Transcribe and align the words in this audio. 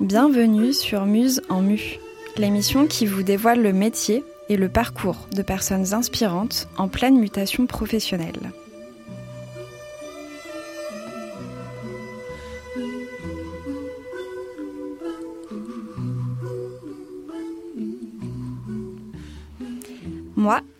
Bienvenue 0.00 0.72
sur 0.72 1.04
Muse 1.04 1.42
en 1.48 1.60
Mu, 1.60 1.98
l'émission 2.36 2.86
qui 2.86 3.06
vous 3.06 3.22
dévoile 3.22 3.62
le 3.62 3.72
métier 3.72 4.24
et 4.48 4.56
le 4.56 4.68
parcours 4.68 5.28
de 5.34 5.42
personnes 5.42 5.94
inspirantes 5.94 6.68
en 6.78 6.88
pleine 6.88 7.18
mutation 7.18 7.66
professionnelle. 7.66 8.52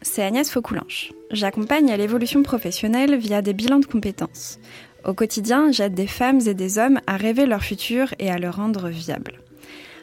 C'est 0.06 0.22
Agnès 0.22 0.50
Faucoulanche. 0.50 1.12
J'accompagne 1.30 1.90
à 1.90 1.96
l'évolution 1.96 2.42
professionnelle 2.42 3.16
via 3.16 3.42
des 3.42 3.52
bilans 3.52 3.80
de 3.80 3.86
compétences. 3.86 4.58
Au 5.04 5.14
quotidien, 5.14 5.72
j'aide 5.72 5.94
des 5.94 6.06
femmes 6.06 6.40
et 6.46 6.54
des 6.54 6.78
hommes 6.78 7.00
à 7.06 7.16
rêver 7.16 7.46
leur 7.46 7.62
futur 7.62 8.14
et 8.18 8.30
à 8.30 8.38
le 8.38 8.48
rendre 8.48 8.88
viable. 8.88 9.40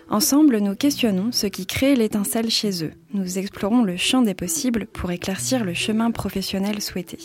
Ensemble, 0.09 0.57
nous 0.57 0.75
questionnons 0.75 1.31
ce 1.31 1.47
qui 1.47 1.65
crée 1.65 1.95
l'étincelle 1.95 2.49
chez 2.49 2.83
eux. 2.83 2.91
Nous 3.13 3.39
explorons 3.39 3.83
le 3.83 3.97
champ 3.97 4.21
des 4.21 4.33
possibles 4.33 4.85
pour 4.87 5.09
éclaircir 5.11 5.63
le 5.63 5.73
chemin 5.73 6.11
professionnel 6.11 6.81
souhaité. 6.81 7.17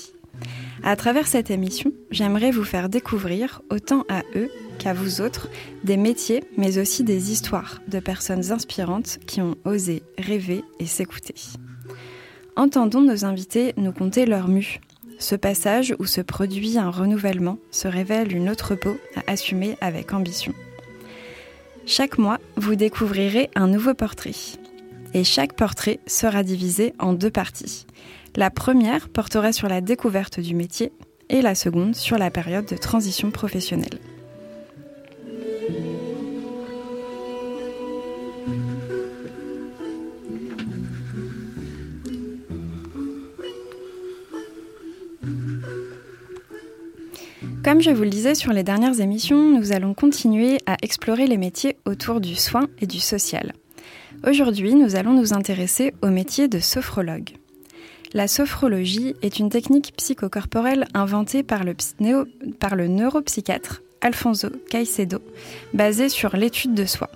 À 0.84 0.94
travers 0.94 1.26
cette 1.26 1.50
émission, 1.50 1.92
j'aimerais 2.10 2.52
vous 2.52 2.64
faire 2.64 2.88
découvrir, 2.88 3.60
autant 3.70 4.04
à 4.08 4.22
eux 4.36 4.50
qu'à 4.78 4.94
vous 4.94 5.20
autres, 5.20 5.48
des 5.82 5.96
métiers, 5.96 6.44
mais 6.56 6.78
aussi 6.78 7.02
des 7.02 7.32
histoires 7.32 7.80
de 7.88 7.98
personnes 7.98 8.52
inspirantes 8.52 9.18
qui 9.26 9.40
ont 9.40 9.56
osé 9.64 10.02
rêver 10.16 10.62
et 10.78 10.86
s'écouter. 10.86 11.34
Entendons 12.58 13.02
nos 13.02 13.24
invités 13.24 13.72
nous 13.76 13.92
conter 13.92 14.26
leur 14.26 14.48
mue. 14.48 14.80
Ce 15.20 15.36
passage 15.36 15.94
où 16.00 16.06
se 16.06 16.20
produit 16.20 16.76
un 16.76 16.90
renouvellement 16.90 17.56
se 17.70 17.86
révèle 17.86 18.34
une 18.34 18.50
autre 18.50 18.74
peau 18.74 18.98
à 19.14 19.30
assumer 19.30 19.78
avec 19.80 20.12
ambition. 20.12 20.52
Chaque 21.86 22.18
mois, 22.18 22.38
vous 22.56 22.74
découvrirez 22.74 23.48
un 23.54 23.68
nouveau 23.68 23.94
portrait. 23.94 24.32
Et 25.14 25.22
chaque 25.22 25.52
portrait 25.52 26.00
sera 26.08 26.42
divisé 26.42 26.94
en 26.98 27.12
deux 27.12 27.30
parties. 27.30 27.86
La 28.34 28.50
première 28.50 29.08
portera 29.08 29.52
sur 29.52 29.68
la 29.68 29.80
découverte 29.80 30.40
du 30.40 30.56
métier 30.56 30.90
et 31.28 31.42
la 31.42 31.54
seconde 31.54 31.94
sur 31.94 32.18
la 32.18 32.32
période 32.32 32.66
de 32.66 32.76
transition 32.76 33.30
professionnelle. 33.30 34.00
Comme 47.68 47.82
je 47.82 47.90
vous 47.90 48.04
le 48.04 48.08
disais 48.08 48.34
sur 48.34 48.54
les 48.54 48.62
dernières 48.62 48.98
émissions, 48.98 49.42
nous 49.42 49.72
allons 49.72 49.92
continuer 49.92 50.56
à 50.64 50.78
explorer 50.80 51.26
les 51.26 51.36
métiers 51.36 51.76
autour 51.84 52.18
du 52.18 52.34
soin 52.34 52.66
et 52.80 52.86
du 52.86 52.98
social. 52.98 53.52
Aujourd'hui, 54.26 54.74
nous 54.74 54.96
allons 54.96 55.12
nous 55.12 55.34
intéresser 55.34 55.92
au 56.00 56.06
métier 56.06 56.48
de 56.48 56.60
sophrologue. 56.60 57.28
La 58.14 58.26
sophrologie 58.26 59.16
est 59.20 59.38
une 59.38 59.50
technique 59.50 59.92
psychocorporelle 59.98 60.86
inventée 60.94 61.42
par 61.42 61.62
le, 61.62 62.86
neuropsychiatre 62.88 63.82
Alfonso 64.00 64.48
Caicedo, 64.70 65.18
basée 65.74 66.08
sur 66.08 66.38
l'étude 66.38 66.72
de 66.72 66.86
soi. 66.86 67.10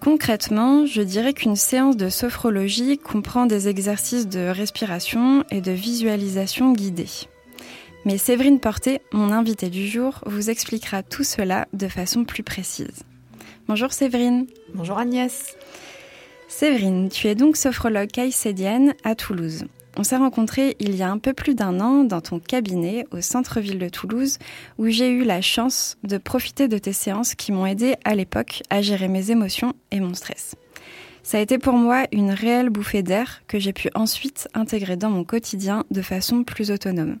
Concrètement, 0.00 0.86
je 0.86 1.02
dirais 1.02 1.34
qu'une 1.34 1.54
séance 1.54 1.96
de 1.96 2.08
sophrologie 2.08 2.98
comprend 2.98 3.46
des 3.46 3.68
exercices 3.68 4.26
de 4.26 4.48
respiration 4.48 5.44
et 5.52 5.60
de 5.60 5.70
visualisation 5.70 6.72
guidée. 6.72 7.28
Mais 8.06 8.18
Séverine 8.18 8.60
Porté, 8.60 9.00
mon 9.10 9.32
invitée 9.32 9.68
du 9.68 9.84
jour, 9.88 10.20
vous 10.26 10.48
expliquera 10.48 11.02
tout 11.02 11.24
cela 11.24 11.66
de 11.72 11.88
façon 11.88 12.22
plus 12.22 12.44
précise. 12.44 13.02
Bonjour 13.66 13.92
Séverine. 13.92 14.46
Bonjour 14.74 14.96
Agnès. 14.96 15.56
Séverine, 16.46 17.08
tu 17.08 17.26
es 17.26 17.34
donc 17.34 17.56
sophrologue 17.56 18.06
caïcédienne 18.06 18.94
à 19.02 19.16
Toulouse. 19.16 19.64
On 19.96 20.04
s'est 20.04 20.18
rencontrés 20.18 20.76
il 20.78 20.94
y 20.94 21.02
a 21.02 21.10
un 21.10 21.18
peu 21.18 21.32
plus 21.32 21.56
d'un 21.56 21.80
an 21.80 22.04
dans 22.04 22.20
ton 22.20 22.38
cabinet 22.38 23.08
au 23.10 23.20
centre-ville 23.20 23.80
de 23.80 23.88
Toulouse 23.88 24.38
où 24.78 24.86
j'ai 24.86 25.10
eu 25.10 25.24
la 25.24 25.40
chance 25.40 25.98
de 26.04 26.16
profiter 26.16 26.68
de 26.68 26.78
tes 26.78 26.92
séances 26.92 27.34
qui 27.34 27.50
m'ont 27.50 27.66
aidé 27.66 27.96
à 28.04 28.14
l'époque 28.14 28.62
à 28.70 28.82
gérer 28.82 29.08
mes 29.08 29.32
émotions 29.32 29.72
et 29.90 29.98
mon 29.98 30.14
stress. 30.14 30.54
Ça 31.24 31.38
a 31.38 31.40
été 31.40 31.58
pour 31.58 31.74
moi 31.74 32.04
une 32.12 32.30
réelle 32.30 32.70
bouffée 32.70 33.02
d'air 33.02 33.42
que 33.48 33.58
j'ai 33.58 33.72
pu 33.72 33.90
ensuite 33.96 34.46
intégrer 34.54 34.96
dans 34.96 35.10
mon 35.10 35.24
quotidien 35.24 35.82
de 35.90 36.02
façon 36.02 36.44
plus 36.44 36.70
autonome. 36.70 37.18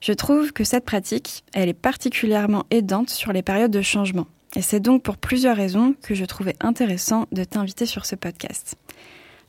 Je 0.00 0.12
trouve 0.12 0.52
que 0.52 0.64
cette 0.64 0.86
pratique, 0.86 1.44
elle 1.52 1.68
est 1.68 1.74
particulièrement 1.74 2.64
aidante 2.70 3.10
sur 3.10 3.32
les 3.32 3.42
périodes 3.42 3.70
de 3.70 3.82
changement. 3.82 4.26
Et 4.56 4.62
c'est 4.62 4.80
donc 4.80 5.02
pour 5.02 5.18
plusieurs 5.18 5.56
raisons 5.56 5.94
que 6.02 6.14
je 6.14 6.24
trouvais 6.24 6.56
intéressant 6.60 7.26
de 7.32 7.44
t'inviter 7.44 7.86
sur 7.86 8.06
ce 8.06 8.16
podcast. 8.16 8.76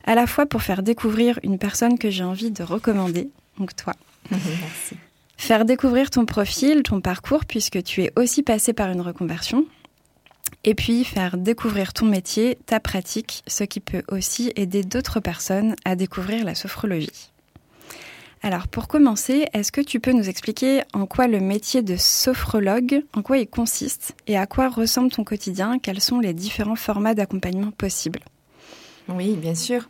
À 0.04 0.14
la 0.14 0.26
fois 0.26 0.46
pour 0.46 0.62
faire 0.62 0.82
découvrir 0.82 1.38
une 1.42 1.58
personne 1.58 1.98
que 1.98 2.10
j'ai 2.10 2.24
envie 2.24 2.50
de 2.50 2.62
recommander, 2.62 3.30
donc 3.58 3.74
toi. 3.74 3.94
Merci. 4.30 4.96
Faire 5.38 5.64
découvrir 5.64 6.10
ton 6.10 6.26
profil, 6.26 6.82
ton 6.82 7.00
parcours, 7.00 7.44
puisque 7.46 7.82
tu 7.82 8.02
es 8.02 8.12
aussi 8.16 8.42
passé 8.42 8.72
par 8.72 8.90
une 8.90 9.00
reconversion. 9.00 9.64
Et 10.64 10.74
puis 10.74 11.02
faire 11.04 11.36
découvrir 11.36 11.92
ton 11.92 12.06
métier, 12.06 12.58
ta 12.66 12.78
pratique, 12.78 13.42
ce 13.48 13.64
qui 13.64 13.80
peut 13.80 14.02
aussi 14.08 14.52
aider 14.54 14.84
d'autres 14.84 15.18
personnes 15.18 15.74
à 15.84 15.96
découvrir 15.96 16.44
la 16.44 16.54
sophrologie. 16.54 17.31
Alors 18.44 18.66
pour 18.66 18.88
commencer, 18.88 19.46
est-ce 19.52 19.70
que 19.70 19.80
tu 19.80 20.00
peux 20.00 20.10
nous 20.10 20.28
expliquer 20.28 20.82
en 20.94 21.06
quoi 21.06 21.28
le 21.28 21.38
métier 21.38 21.80
de 21.80 21.94
sophrologue, 21.96 23.04
en 23.14 23.22
quoi 23.22 23.38
il 23.38 23.46
consiste 23.46 24.16
et 24.26 24.36
à 24.36 24.46
quoi 24.46 24.68
ressemble 24.68 25.12
ton 25.12 25.22
quotidien? 25.22 25.78
Quels 25.78 26.00
sont 26.00 26.18
les 26.18 26.34
différents 26.34 26.74
formats 26.74 27.14
d'accompagnement 27.14 27.70
possibles? 27.70 28.18
Oui, 29.08 29.36
bien 29.36 29.54
sûr. 29.54 29.88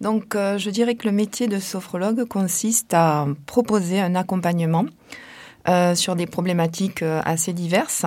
Donc 0.00 0.36
euh, 0.36 0.56
je 0.56 0.70
dirais 0.70 0.94
que 0.94 1.08
le 1.08 1.12
métier 1.12 1.48
de 1.48 1.58
sophrologue 1.58 2.24
consiste 2.26 2.94
à 2.94 3.26
proposer 3.46 4.00
un 4.00 4.14
accompagnement 4.14 4.86
euh, 5.68 5.96
sur 5.96 6.14
des 6.14 6.26
problématiques 6.26 7.02
euh, 7.02 7.20
assez 7.24 7.52
diverses 7.52 8.06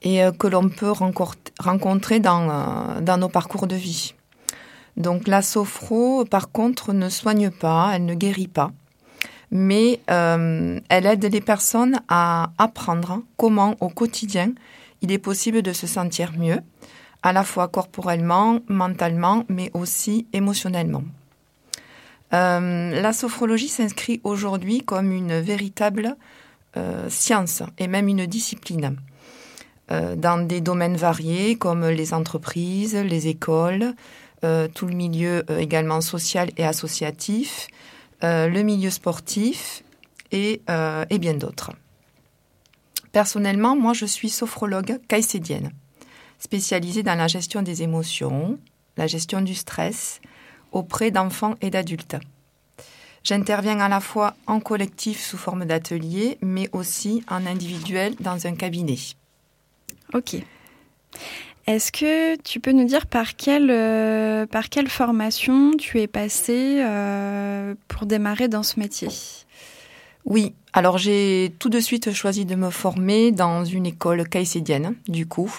et 0.00 0.22
que 0.38 0.46
l'on 0.46 0.70
peut 0.70 0.90
rencontrer 1.58 2.20
dans, 2.20 3.02
dans 3.02 3.18
nos 3.18 3.28
parcours 3.28 3.66
de 3.66 3.76
vie. 3.76 4.14
Donc 4.96 5.28
la 5.28 5.42
sophro, 5.42 6.24
par 6.24 6.50
contre, 6.50 6.94
ne 6.94 7.10
soigne 7.10 7.50
pas, 7.50 7.90
elle 7.92 8.06
ne 8.06 8.14
guérit 8.14 8.48
pas 8.48 8.72
mais 9.50 10.00
euh, 10.10 10.78
elle 10.88 11.06
aide 11.06 11.24
les 11.24 11.40
personnes 11.40 12.00
à 12.08 12.50
apprendre 12.58 13.22
comment 13.36 13.76
au 13.80 13.88
quotidien 13.88 14.52
il 15.02 15.10
est 15.12 15.18
possible 15.18 15.62
de 15.62 15.72
se 15.72 15.86
sentir 15.86 16.32
mieux, 16.38 16.60
à 17.22 17.32
la 17.32 17.42
fois 17.42 17.68
corporellement, 17.68 18.60
mentalement, 18.68 19.44
mais 19.48 19.70
aussi 19.72 20.26
émotionnellement. 20.32 21.02
Euh, 22.32 23.00
la 23.00 23.12
sophrologie 23.12 23.68
s'inscrit 23.68 24.20
aujourd'hui 24.24 24.82
comme 24.82 25.10
une 25.10 25.40
véritable 25.40 26.16
euh, 26.76 27.08
science 27.08 27.62
et 27.78 27.88
même 27.88 28.08
une 28.08 28.26
discipline 28.26 28.96
dans 30.18 30.46
des 30.46 30.60
domaines 30.60 30.96
variés 30.96 31.56
comme 31.56 31.84
les 31.88 32.14
entreprises, 32.14 32.94
les 32.94 33.26
écoles, 33.26 33.94
tout 34.40 34.86
le 34.86 34.94
milieu 34.94 35.44
également 35.58 36.00
social 36.00 36.50
et 36.56 36.64
associatif, 36.64 37.66
le 38.22 38.62
milieu 38.62 38.90
sportif 38.90 39.82
euh, 40.32 41.04
et, 41.10 41.18
bien 41.18 41.34
d'autres. 41.34 41.72
Personnellement, 43.12 43.74
moi, 43.74 43.92
je 43.92 44.06
suis 44.06 44.30
sophrologue 44.30 45.00
caïcédienne, 45.08 45.72
spécialisée 46.38 47.02
dans 47.02 47.16
la 47.16 47.26
gestion 47.26 47.62
des 47.62 47.82
émotions, 47.82 48.58
la 48.96 49.08
gestion 49.08 49.40
du 49.40 49.54
stress 49.54 50.20
auprès 50.70 51.10
d'enfants 51.10 51.56
et 51.60 51.70
d'adultes. 51.70 52.16
J'interviens 53.24 53.80
à 53.80 53.88
la 53.88 54.00
fois 54.00 54.34
en 54.46 54.60
collectif 54.60 55.20
sous 55.20 55.36
forme 55.36 55.64
d'atelier, 55.64 56.38
mais 56.40 56.70
aussi 56.72 57.24
en 57.28 57.44
individuel 57.44 58.14
dans 58.20 58.46
un 58.46 58.54
cabinet. 58.54 58.98
Ok. 60.14 60.36
Est-ce 61.66 61.92
que 61.92 62.36
tu 62.36 62.58
peux 62.58 62.72
nous 62.72 62.84
dire 62.84 63.06
par 63.06 63.36
quelle, 63.36 63.70
euh, 63.70 64.46
formation 64.88 65.72
tu 65.78 66.00
es 66.00 66.06
passé 66.06 66.82
euh, 66.84 67.74
pour 67.88 68.06
démarrer 68.06 68.48
dans 68.48 68.62
ce 68.62 68.80
métier? 68.80 69.08
Oui, 70.24 70.54
alors 70.72 70.98
j'ai 70.98 71.52
tout 71.58 71.68
de 71.68 71.80
suite 71.80 72.12
choisi 72.12 72.44
de 72.44 72.54
me 72.54 72.70
former 72.70 73.30
dans 73.30 73.64
une 73.64 73.86
école 73.86 74.28
caïcédienne, 74.28 74.94
du 75.08 75.26
coup, 75.26 75.52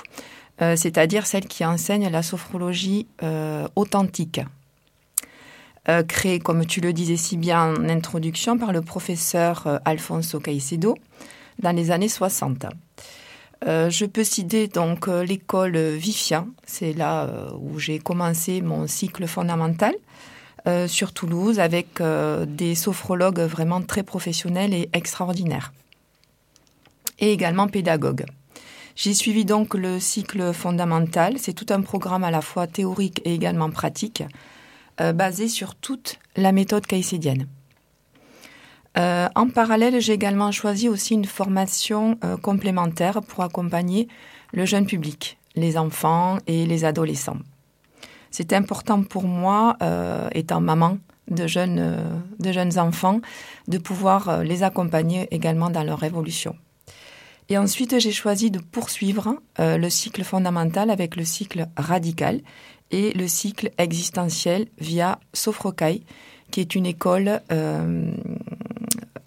euh, 0.61 0.75
c'est-à-dire 0.75 1.25
celle 1.25 1.45
qui 1.45 1.65
enseigne 1.65 2.09
la 2.09 2.23
sophrologie 2.23 3.07
authentique. 3.75 4.41
créée, 6.07 6.39
comme 6.39 6.65
tu 6.65 6.79
le 6.79 6.93
disais 6.93 7.17
si 7.17 7.37
bien 7.37 7.73
en 7.73 7.89
introduction, 7.89 8.57
par 8.57 8.71
le 8.71 8.81
professeur 8.81 9.79
Alfonso 9.85 10.39
Caicedo 10.39 10.95
dans 11.59 11.75
les 11.75 11.91
années 11.91 12.07
60. 12.07 12.65
Je 13.65 14.05
peux 14.05 14.23
citer 14.23 14.67
donc 14.67 15.07
l'école 15.07 15.77
Vifia, 15.77 16.45
c'est 16.65 16.93
là 16.93 17.53
où 17.59 17.79
j'ai 17.79 17.99
commencé 17.99 18.61
mon 18.61 18.87
cycle 18.87 19.27
fondamental 19.27 19.93
sur 20.87 21.13
Toulouse 21.13 21.59
avec 21.59 22.01
des 22.01 22.75
sophrologues 22.75 23.41
vraiment 23.41 23.81
très 23.81 24.03
professionnels 24.03 24.73
et 24.73 24.89
extraordinaires, 24.93 25.73
et 27.19 27.31
également 27.31 27.67
pédagogues. 27.67 28.25
J'ai 28.95 29.13
suivi 29.13 29.45
donc 29.45 29.73
le 29.73 29.99
cycle 29.99 30.53
fondamental. 30.53 31.37
C'est 31.37 31.53
tout 31.53 31.67
un 31.69 31.81
programme 31.81 32.23
à 32.23 32.31
la 32.31 32.41
fois 32.41 32.67
théorique 32.67 33.21
et 33.25 33.33
également 33.33 33.69
pratique, 33.69 34.23
euh, 34.99 35.13
basé 35.13 35.47
sur 35.47 35.75
toute 35.75 36.19
la 36.35 36.51
méthode 36.51 36.85
caïcédienne. 36.85 37.47
Euh, 38.97 39.27
en 39.35 39.47
parallèle, 39.49 39.99
j'ai 40.01 40.13
également 40.13 40.51
choisi 40.51 40.89
aussi 40.89 41.13
une 41.13 41.25
formation 41.25 42.17
euh, 42.23 42.37
complémentaire 42.37 43.21
pour 43.21 43.43
accompagner 43.43 44.07
le 44.53 44.65
jeune 44.65 44.85
public, 44.85 45.37
les 45.55 45.77
enfants 45.77 46.37
et 46.47 46.65
les 46.65 46.83
adolescents. 46.83 47.37
C'est 48.31 48.53
important 48.53 49.03
pour 49.03 49.23
moi, 49.23 49.75
étant 50.33 50.61
maman 50.61 50.99
de 51.29 51.47
jeunes, 51.47 52.23
de 52.39 52.51
jeunes 52.53 52.79
enfants, 52.79 53.19
de 53.67 53.77
pouvoir 53.77 54.41
les 54.43 54.63
accompagner 54.63 55.27
également 55.31 55.69
dans 55.69 55.83
leur 55.83 56.01
évolution. 56.05 56.55
Et 57.51 57.57
ensuite, 57.57 57.99
j'ai 57.99 58.13
choisi 58.13 58.49
de 58.49 58.59
poursuivre 58.59 59.35
euh, 59.59 59.77
le 59.77 59.89
cycle 59.89 60.23
fondamental 60.23 60.89
avec 60.89 61.17
le 61.17 61.25
cycle 61.25 61.67
radical 61.75 62.39
et 62.91 63.11
le 63.11 63.27
cycle 63.27 63.71
existentiel 63.77 64.67
via 64.79 65.19
Sofrokai, 65.33 66.01
qui 66.49 66.61
est 66.61 66.75
une 66.75 66.85
école 66.85 67.41
euh, 67.51 68.09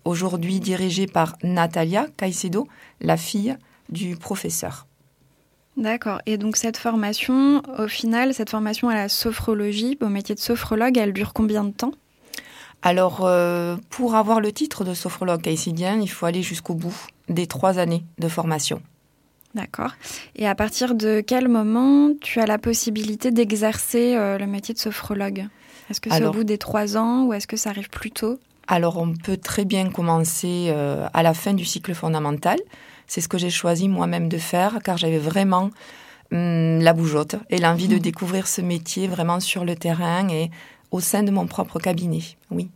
aujourd'hui 0.04 0.60
dirigée 0.60 1.06
par 1.06 1.36
Natalia 1.42 2.06
Caicedo, 2.16 2.66
la 3.00 3.16
fille 3.16 3.56
du 3.88 4.16
professeur. 4.16 4.86
D'accord. 5.76 6.20
Et 6.26 6.38
donc 6.38 6.56
cette 6.56 6.76
formation, 6.76 7.62
au 7.78 7.88
final, 7.88 8.32
cette 8.32 8.50
formation 8.50 8.88
à 8.88 8.94
la 8.94 9.08
sophrologie, 9.08 9.98
au 10.00 10.08
métier 10.08 10.34
de 10.34 10.40
sophrologue, 10.40 10.96
elle 10.96 11.12
dure 11.12 11.32
combien 11.32 11.64
de 11.64 11.72
temps? 11.72 11.92
Alors, 12.82 13.24
euh, 13.24 13.76
pour 13.88 14.14
avoir 14.14 14.40
le 14.40 14.52
titre 14.52 14.84
de 14.84 14.92
sophrologue 14.94 15.40
caïcidien, 15.40 15.98
il 16.00 16.10
faut 16.10 16.26
aller 16.26 16.42
jusqu'au 16.42 16.74
bout 16.74 16.94
des 17.28 17.46
trois 17.46 17.78
années 17.78 18.04
de 18.18 18.28
formation. 18.28 18.82
D'accord. 19.54 19.92
Et 20.36 20.46
à 20.46 20.54
partir 20.54 20.94
de 20.94 21.22
quel 21.26 21.48
moment 21.48 22.10
tu 22.20 22.40
as 22.40 22.46
la 22.46 22.58
possibilité 22.58 23.30
d'exercer 23.30 24.16
euh, 24.16 24.36
le 24.36 24.46
métier 24.46 24.74
de 24.74 24.78
sophrologue? 24.78 25.46
Est-ce 25.90 26.00
que 26.00 26.10
c'est 26.10 26.24
au 26.24 26.32
bout 26.32 26.44
des 26.44 26.58
trois 26.58 26.96
ans 26.96 27.24
ou 27.24 27.32
est-ce 27.32 27.46
que 27.46 27.56
ça 27.56 27.70
arrive 27.70 27.88
plus 27.88 28.10
tôt? 28.10 28.38
Alors, 28.66 28.98
on 28.98 29.14
peut 29.14 29.36
très 29.36 29.64
bien 29.64 29.90
commencer 29.90 30.66
euh, 30.68 31.06
à 31.12 31.22
la 31.22 31.34
fin 31.34 31.54
du 31.54 31.64
cycle 31.64 31.94
fondamental. 31.94 32.58
C'est 33.06 33.20
ce 33.20 33.28
que 33.28 33.38
j'ai 33.38 33.50
choisi 33.50 33.88
moi-même 33.88 34.28
de 34.28 34.38
faire 34.38 34.78
car 34.82 34.96
j'avais 34.96 35.18
vraiment 35.18 35.70
hum, 36.32 36.80
la 36.80 36.92
bougeotte 36.92 37.36
et 37.50 37.58
l'envie 37.58 37.88
de 37.88 37.96
mmh. 37.96 38.00
découvrir 38.00 38.46
ce 38.46 38.60
métier 38.60 39.08
vraiment 39.08 39.40
sur 39.40 39.64
le 39.64 39.74
terrain 39.74 40.28
et 40.28 40.50
au 40.90 41.00
sein 41.00 41.22
de 41.22 41.30
mon 41.30 41.46
propre 41.46 41.78
cabinet, 41.80 42.22
oui. 42.50 42.70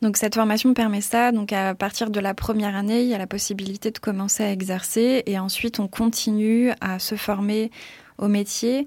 Donc 0.00 0.16
cette 0.16 0.36
formation 0.36 0.74
permet 0.74 1.00
ça. 1.00 1.32
Donc 1.32 1.52
à 1.52 1.74
partir 1.74 2.10
de 2.10 2.20
la 2.20 2.34
première 2.34 2.74
année, 2.76 3.02
il 3.02 3.08
y 3.08 3.14
a 3.14 3.18
la 3.18 3.26
possibilité 3.26 3.90
de 3.90 3.98
commencer 3.98 4.44
à 4.44 4.52
exercer 4.52 5.22
et 5.26 5.38
ensuite 5.38 5.80
on 5.80 5.88
continue 5.88 6.70
à 6.80 6.98
se 6.98 7.16
former 7.16 7.70
au 8.16 8.28
métier. 8.28 8.86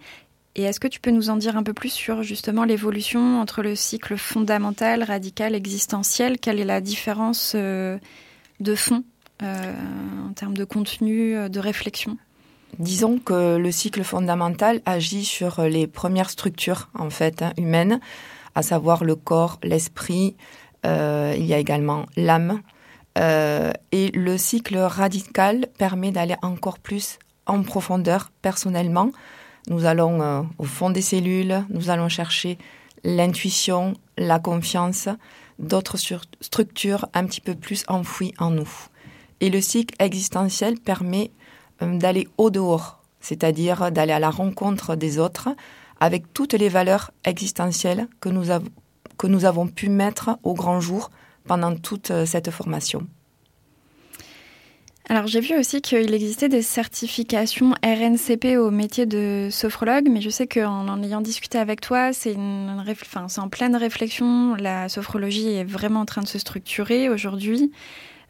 Et 0.55 0.63
est-ce 0.63 0.79
que 0.79 0.87
tu 0.87 0.99
peux 0.99 1.11
nous 1.11 1.29
en 1.29 1.37
dire 1.37 1.55
un 1.55 1.63
peu 1.63 1.73
plus 1.73 1.91
sur 1.91 2.23
justement 2.23 2.65
l'évolution 2.65 3.39
entre 3.39 3.61
le 3.61 3.75
cycle 3.75 4.17
fondamental, 4.17 5.03
radical, 5.03 5.55
existentiel? 5.55 6.39
Quelle 6.39 6.59
est 6.59 6.65
la 6.65 6.81
différence 6.81 7.53
euh, 7.55 7.97
de 8.59 8.75
fond 8.75 9.03
euh, 9.43 9.73
en 10.27 10.33
termes 10.33 10.57
de 10.57 10.65
contenu, 10.65 11.37
euh, 11.37 11.47
de 11.47 11.59
réflexion? 11.59 12.17
Disons 12.79 13.17
que 13.17 13.55
le 13.57 13.71
cycle 13.71 14.03
fondamental 14.03 14.81
agit 14.85 15.23
sur 15.23 15.61
les 15.61 15.87
premières 15.87 16.29
structures 16.29 16.89
en 16.97 17.09
fait 17.09 17.41
hein, 17.41 17.53
humaines 17.57 17.99
à 18.55 18.61
savoir 18.61 19.05
le 19.05 19.15
corps, 19.15 19.59
l'esprit, 19.63 20.35
il 20.83 21.45
y 21.45 21.53
a 21.53 21.57
également 21.57 22.05
l'âme. 22.17 22.61
Et 23.15 24.11
le 24.13 24.37
cycle 24.37 24.77
radical 24.77 25.67
permet 25.77 26.11
d'aller 26.11 26.35
encore 26.41 26.79
plus 26.79 27.17
en 27.45 27.63
profondeur 27.63 28.29
personnellement. 28.41 29.11
Nous 29.67 29.85
allons 29.85 30.21
euh, 30.21 30.41
au 30.57 30.63
fond 30.63 30.89
des 30.89 31.01
cellules, 31.01 31.65
nous 31.69 31.89
allons 31.89 32.09
chercher 32.09 32.57
l'intuition, 33.03 33.93
la 34.17 34.39
confiance, 34.39 35.07
d'autres 35.59 35.97
structures 36.41 37.07
un 37.13 37.25
petit 37.25 37.41
peu 37.41 37.55
plus 37.55 37.83
enfouies 37.87 38.33
en 38.39 38.49
nous. 38.51 38.69
Et 39.39 39.49
le 39.49 39.61
cycle 39.61 39.95
existentiel 39.99 40.79
permet 40.79 41.31
d'aller 41.81 42.27
au 42.37 42.49
dehors, 42.49 43.01
c'est-à-dire 43.19 43.91
d'aller 43.91 44.13
à 44.13 44.19
la 44.19 44.29
rencontre 44.29 44.95
des 44.95 45.17
autres, 45.17 45.49
avec 45.99 46.33
toutes 46.33 46.53
les 46.53 46.69
valeurs 46.69 47.11
existentielles 47.23 48.07
que 48.19 48.29
nous, 48.29 48.45
que 49.17 49.27
nous 49.27 49.45
avons 49.45 49.67
pu 49.67 49.89
mettre 49.89 50.37
au 50.43 50.53
grand 50.53 50.79
jour 50.79 51.11
pendant 51.45 51.75
toute 51.75 52.11
euh, 52.11 52.25
cette 52.25 52.51
formation. 52.51 53.07
Alors 55.09 55.27
j'ai 55.27 55.41
vu 55.41 55.57
aussi 55.57 55.81
qu'il 55.81 56.13
existait 56.13 56.47
des 56.47 56.61
certifications 56.61 57.73
RNCP 57.83 58.57
au 58.57 58.71
métier 58.71 59.05
de 59.05 59.49
sophrologue, 59.51 60.07
mais 60.09 60.21
je 60.21 60.29
sais 60.29 60.47
qu'en 60.47 60.87
en 60.87 61.03
ayant 61.03 61.21
discuté 61.21 61.57
avec 61.57 61.81
toi, 61.81 62.13
c'est 62.13 62.35
en 62.37 63.49
pleine 63.49 63.75
réflexion. 63.75 64.55
La 64.55 64.89
sophrologie 64.89 65.49
est 65.49 65.63
vraiment 65.63 66.01
en 66.01 66.05
train 66.05 66.21
de 66.21 66.27
se 66.27 66.39
structurer 66.39 67.09
aujourd'hui. 67.09 67.71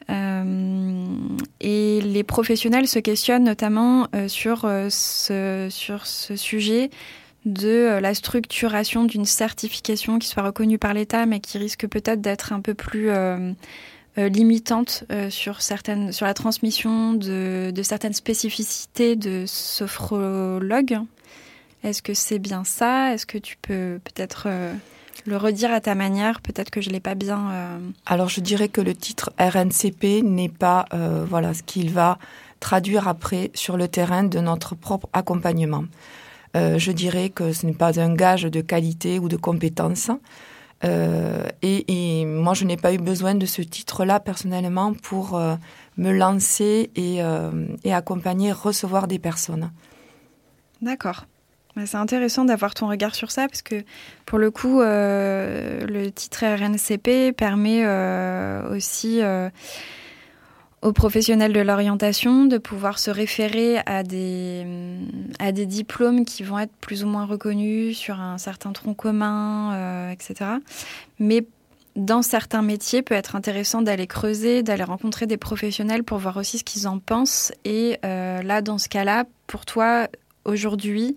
Euh, 0.09 1.05
et 1.59 2.01
les 2.01 2.23
professionnels 2.23 2.87
se 2.87 2.99
questionnent 2.99 3.43
notamment 3.43 4.07
euh, 4.15 4.27
sur, 4.27 4.67
ce, 4.89 5.67
sur 5.69 6.07
ce 6.07 6.35
sujet 6.35 6.89
de 7.45 7.67
euh, 7.67 7.99
la 7.99 8.13
structuration 8.13 9.05
d'une 9.05 9.25
certification 9.25 10.19
qui 10.19 10.27
soit 10.27 10.43
reconnue 10.43 10.77
par 10.77 10.93
l'État, 10.93 11.25
mais 11.25 11.39
qui 11.39 11.57
risque 11.57 11.87
peut-être 11.87 12.21
d'être 12.21 12.53
un 12.53 12.61
peu 12.61 12.73
plus 12.73 13.09
euh, 13.09 13.15
euh, 13.15 13.53
limitante 14.17 15.05
sur, 15.29 15.61
certaines, 15.61 16.11
sur 16.11 16.25
la 16.25 16.33
transmission 16.33 17.13
de, 17.13 17.71
certaines 17.83 18.13
spécificités 18.13 19.15
de 19.15 19.45
sophrologue. 19.47 20.99
Est-ce 21.83 22.01
que 22.01 22.13
c'est 22.13 22.39
bien 22.39 22.63
ça? 22.63 23.13
Est-ce 23.13 23.25
que 23.25 23.37
tu 23.37 23.57
peux 23.61 23.99
peut-être 24.03 24.47
le 25.25 25.37
redire 25.37 25.71
à 25.71 25.81
ta 25.81 25.95
manière? 25.95 26.41
Peut-être 26.41 26.69
que 26.69 26.81
je 26.81 26.89
l'ai 26.89 26.99
pas 26.99 27.15
bien. 27.15 27.79
Alors, 28.05 28.29
je 28.29 28.41
dirais 28.41 28.67
que 28.67 28.81
le 28.81 28.93
titre 28.93 29.31
RNCP 29.39 30.23
n'est 30.23 30.49
pas 30.49 30.85
voilà, 31.29 31.53
ce 31.53 31.63
qu'il 31.63 31.89
va 31.89 32.19
traduire 32.61 33.09
après 33.09 33.51
sur 33.53 33.75
le 33.75 33.89
terrain 33.89 34.23
de 34.23 34.39
notre 34.39 34.75
propre 34.75 35.09
accompagnement. 35.11 35.83
Euh, 36.55 36.77
je 36.77 36.91
dirais 36.91 37.29
que 37.29 37.51
ce 37.51 37.65
n'est 37.65 37.73
pas 37.73 37.99
un 37.99 38.13
gage 38.13 38.43
de 38.43 38.61
qualité 38.61 39.19
ou 39.19 39.27
de 39.27 39.37
compétence. 39.37 40.09
Euh, 40.83 41.45
et, 41.61 42.25
moi, 42.25 42.53
je 42.53 42.65
n'ai 42.65 42.77
pas 42.77 42.93
eu 42.93 42.97
besoin 42.97 43.35
de 43.35 43.45
ce 43.45 43.61
titre-là 43.61 44.19
personnellement 44.19 44.93
pour 44.93 45.37
euh, 45.37 45.55
me 45.97 46.11
lancer 46.11 46.89
et, 46.95 47.19
et, 47.83 47.93
accompagner, 47.93 48.51
recevoir 48.51 49.07
des 49.07 49.19
personnes. 49.19 49.71
D'accord. 50.81 51.25
C'est 51.85 51.95
intéressant 51.95 52.43
d'avoir 52.43 52.73
ton 52.73 52.87
regard 52.89 53.15
sur 53.15 53.31
ça 53.31 53.47
parce 53.47 53.61
que 53.61 53.85
pour 54.25 54.39
le 54.39 54.51
coup, 54.51 54.81
le 54.81 56.09
titre 56.09 56.43
RNCP 56.45 57.31
permet 57.33 57.85
aussi 58.69 59.21
aux 60.81 60.93
professionnels 60.93 61.53
de 61.53 61.59
l'orientation 61.59 62.45
de 62.45 62.57
pouvoir 62.57 62.97
se 62.97 63.11
référer 63.11 63.79
à 63.85 64.03
des, 64.03 64.65
à 65.39 65.51
des 65.51 65.65
diplômes 65.65 66.25
qui 66.25 66.43
vont 66.43 66.57
être 66.57 66.73
plus 66.81 67.03
ou 67.03 67.07
moins 67.07 67.25
reconnus 67.25 67.97
sur 67.97 68.19
un 68.19 68.37
certain 68.37 68.71
tronc 68.71 68.95
commun, 68.95 69.73
euh, 69.73 70.11
etc. 70.11 70.51
Mais 71.19 71.45
dans 71.95 72.21
certains 72.21 72.61
métiers, 72.61 73.01
peut 73.01 73.15
être 73.15 73.35
intéressant 73.35 73.81
d'aller 73.81 74.07
creuser, 74.07 74.63
d'aller 74.63 74.83
rencontrer 74.83 75.27
des 75.27 75.37
professionnels 75.37 76.03
pour 76.03 76.17
voir 76.17 76.37
aussi 76.37 76.57
ce 76.57 76.63
qu'ils 76.63 76.87
en 76.87 76.99
pensent. 76.99 77.51
Et 77.65 77.97
euh, 78.05 78.41
là, 78.41 78.61
dans 78.61 78.77
ce 78.77 78.89
cas-là, 78.89 79.25
pour 79.45 79.65
toi, 79.65 80.07
aujourd'hui, 80.45 81.15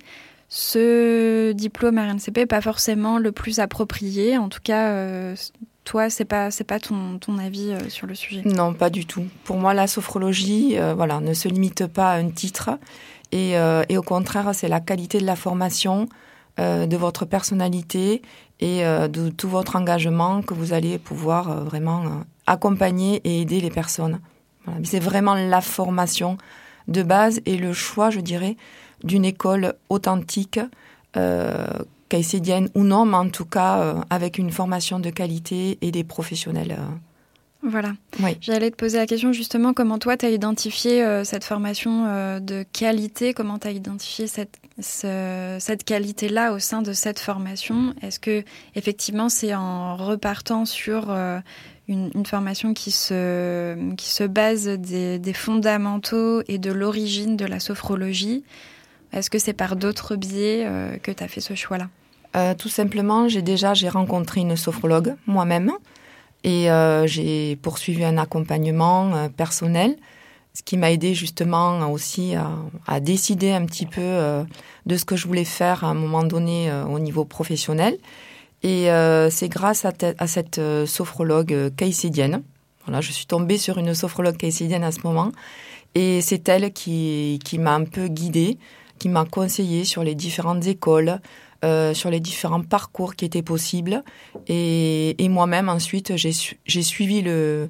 ce 0.48 1.52
diplôme 1.52 1.98
RNCP 1.98 2.38
n'est 2.38 2.46
pas 2.46 2.60
forcément 2.60 3.18
le 3.18 3.32
plus 3.32 3.60
approprié. 3.60 4.36
En 4.36 4.48
tout 4.48 4.60
cas, 4.62 4.88
euh, 4.90 5.34
toi, 5.84 6.10
c'est 6.10 6.24
pas 6.24 6.48
pas 6.66 6.80
ton, 6.80 7.38
avis 7.38 7.70
euh, 7.70 7.88
sur 7.88 8.06
le 8.06 8.14
sujet? 8.14 8.42
Non, 8.44 8.72
pas 8.72 8.90
du 8.90 9.06
tout. 9.06 9.26
Pour 9.44 9.56
moi, 9.56 9.74
la 9.74 9.86
sophrologie, 9.86 10.78
euh, 10.78 10.94
voilà, 10.94 11.20
ne 11.20 11.34
se 11.34 11.48
limite 11.48 11.86
pas 11.86 12.12
à 12.12 12.16
un 12.16 12.30
titre, 12.30 12.70
et, 13.32 13.58
euh, 13.58 13.84
et 13.88 13.98
au 13.98 14.02
contraire, 14.02 14.50
c'est 14.54 14.68
la 14.68 14.80
qualité 14.80 15.18
de 15.18 15.26
la 15.26 15.36
formation, 15.36 16.08
de 16.56 16.96
votre 16.96 17.24
personnalité 17.24 18.22
et 18.60 18.84
de 18.84 19.28
tout 19.28 19.48
votre 19.48 19.74
engagement 19.74 20.40
que 20.40 20.54
vous 20.54 20.72
allez 20.72 20.98
pouvoir 20.98 21.64
vraiment 21.64 22.22
accompagner 22.46 23.20
et 23.24 23.40
aider 23.40 23.60
les 23.60 23.70
personnes. 23.70 24.20
C'est 24.84 25.00
vraiment 25.00 25.34
la 25.34 25.60
formation 25.60 26.38
de 26.86 27.02
base 27.02 27.40
et 27.44 27.56
le 27.56 27.72
choix, 27.72 28.10
je 28.10 28.20
dirais, 28.20 28.56
d'une 29.02 29.24
école 29.24 29.74
authentique 29.88 30.60
caïcédienne 32.08 32.68
ou 32.74 32.82
non, 32.84 33.04
mais 33.06 33.16
en 33.16 33.28
tout 33.28 33.44
cas 33.46 33.78
euh, 33.78 33.94
avec 34.10 34.38
une 34.38 34.50
formation 34.50 34.98
de 35.00 35.10
qualité 35.10 35.78
et 35.80 35.90
des 35.90 36.04
professionnels. 36.04 36.76
Voilà. 37.66 37.94
Oui. 38.22 38.36
J'allais 38.42 38.70
te 38.70 38.76
poser 38.76 38.98
la 38.98 39.06
question 39.06 39.32
justement 39.32 39.72
comment 39.72 39.98
toi 39.98 40.18
tu 40.18 40.26
as 40.26 40.30
identifié 40.30 41.02
euh, 41.02 41.24
cette 41.24 41.44
formation 41.44 42.04
euh, 42.06 42.38
de 42.38 42.62
qualité, 42.74 43.32
comment 43.32 43.58
tu 43.58 43.68
as 43.68 43.70
identifié 43.70 44.26
cette, 44.26 44.58
ce- 44.78 45.56
cette 45.60 45.82
qualité-là 45.84 46.52
au 46.52 46.58
sein 46.58 46.82
de 46.82 46.92
cette 46.92 47.18
formation? 47.18 47.94
Est-ce 48.02 48.20
que 48.20 48.44
effectivement 48.74 49.30
c'est 49.30 49.54
en 49.54 49.96
repartant 49.96 50.66
sur 50.66 51.06
euh, 51.08 51.40
une, 51.88 52.10
une 52.14 52.26
formation 52.26 52.74
qui 52.74 52.90
se, 52.90 53.94
qui 53.94 54.10
se 54.10 54.24
base 54.24 54.66
des, 54.66 55.18
des 55.18 55.32
fondamentaux 55.32 56.42
et 56.48 56.58
de 56.58 56.70
l'origine 56.70 57.38
de 57.38 57.46
la 57.46 57.60
sophrologie 57.60 58.44
Est-ce 59.14 59.30
que 59.30 59.38
c'est 59.38 59.52
par 59.52 59.76
d'autres 59.76 60.16
biais 60.16 60.64
euh, 60.66 60.96
que 60.98 61.12
tu 61.12 61.22
as 61.22 61.28
fait 61.28 61.40
ce 61.40 61.54
choix-là? 61.54 61.88
Euh, 62.36 62.54
tout 62.54 62.68
simplement, 62.68 63.28
j'ai 63.28 63.42
déjà 63.42 63.72
j'ai 63.72 63.88
rencontré 63.88 64.40
une 64.40 64.56
sophrologue 64.56 65.14
moi-même 65.26 65.70
et 66.42 66.68
euh, 66.70 67.06
j'ai 67.06 67.56
poursuivi 67.56 68.04
un 68.04 68.18
accompagnement 68.18 69.28
personnel, 69.36 69.96
ce 70.52 70.62
qui 70.62 70.76
m'a 70.76 70.90
aidé 70.90 71.14
justement 71.14 71.90
aussi 71.90 72.34
à, 72.86 73.00
décider 73.00 73.52
un 73.52 73.64
petit 73.66 73.86
peu 73.86 74.44
de 74.84 74.96
ce 74.96 75.04
que 75.04 75.16
je 75.16 75.26
voulais 75.26 75.44
faire 75.44 75.84
à 75.84 75.88
un 75.88 75.94
moment 75.94 76.22
donné 76.22 76.70
au 76.88 76.98
niveau 76.98 77.24
professionnel. 77.24 77.96
Et 78.62 78.88
c'est 79.30 79.48
grâce 79.48 79.84
à, 79.84 79.92
te- 79.92 80.14
à 80.18 80.26
cette 80.26 80.60
sophrologue 80.86 81.74
caïcédienne. 81.76 82.42
Voilà, 82.86 83.00
je 83.00 83.10
suis 83.10 83.26
tombée 83.26 83.56
sur 83.56 83.78
une 83.78 83.94
sophrologue 83.94 84.36
caïcédienne 84.36 84.84
à 84.84 84.92
ce 84.92 85.00
moment, 85.02 85.32
et 85.94 86.20
c'est 86.20 86.46
elle 86.48 86.72
qui, 86.72 87.40
qui 87.42 87.58
m'a 87.58 87.74
un 87.74 87.84
peu 87.84 88.08
guidée, 88.08 88.58
qui 88.98 89.08
m'a 89.08 89.24
conseillé 89.24 89.84
sur 89.84 90.02
les 90.04 90.14
différentes 90.14 90.66
écoles, 90.66 91.20
euh, 91.64 91.94
sur 91.94 92.10
les 92.10 92.20
différents 92.20 92.62
parcours 92.62 93.14
qui 93.16 93.24
étaient 93.24 93.42
possibles. 93.42 94.02
Et, 94.48 95.16
moi-même, 95.28 95.68
ensuite, 95.68 96.16
j'ai 96.16 96.32
su- 96.32 96.58
j'ai 96.66 96.82
suivi 96.82 97.22
le, 97.22 97.68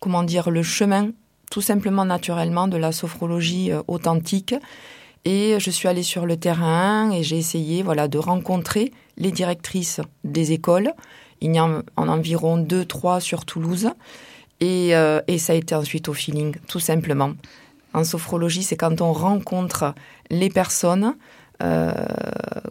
comment 0.00 0.22
dire, 0.22 0.50
le 0.50 0.62
chemin, 0.62 1.10
tout 1.50 1.60
simplement 1.60 2.04
naturellement, 2.04 2.68
de 2.68 2.76
la 2.76 2.92
sophrologie 2.92 3.70
euh, 3.72 3.82
authentique. 3.88 4.54
Et 5.24 5.58
je 5.58 5.70
suis 5.70 5.88
allée 5.88 6.04
sur 6.04 6.24
le 6.26 6.36
terrain 6.36 7.10
et 7.10 7.22
j'ai 7.22 7.38
essayé, 7.38 7.82
voilà, 7.82 8.06
de 8.06 8.18
rencontrer 8.18 8.92
les 9.16 9.32
directrices 9.32 10.00
des 10.24 10.52
écoles. 10.52 10.92
Il 11.40 11.54
y 11.54 11.60
en 11.60 11.78
a 11.78 11.82
en 11.96 12.08
environ 12.08 12.58
deux, 12.58 12.84
trois 12.84 13.20
sur 13.20 13.44
Toulouse. 13.44 13.90
Euh, 14.62 15.20
et 15.26 15.38
ça 15.38 15.52
a 15.52 15.56
été 15.56 15.74
ensuite 15.74 16.08
au 16.08 16.14
feeling, 16.14 16.54
tout 16.66 16.80
simplement. 16.80 17.32
En 17.96 18.04
sophrologie, 18.04 18.62
c'est 18.62 18.76
quand 18.76 19.00
on 19.00 19.12
rencontre 19.12 19.94
les 20.30 20.50
personnes 20.50 21.14
euh, 21.62 21.90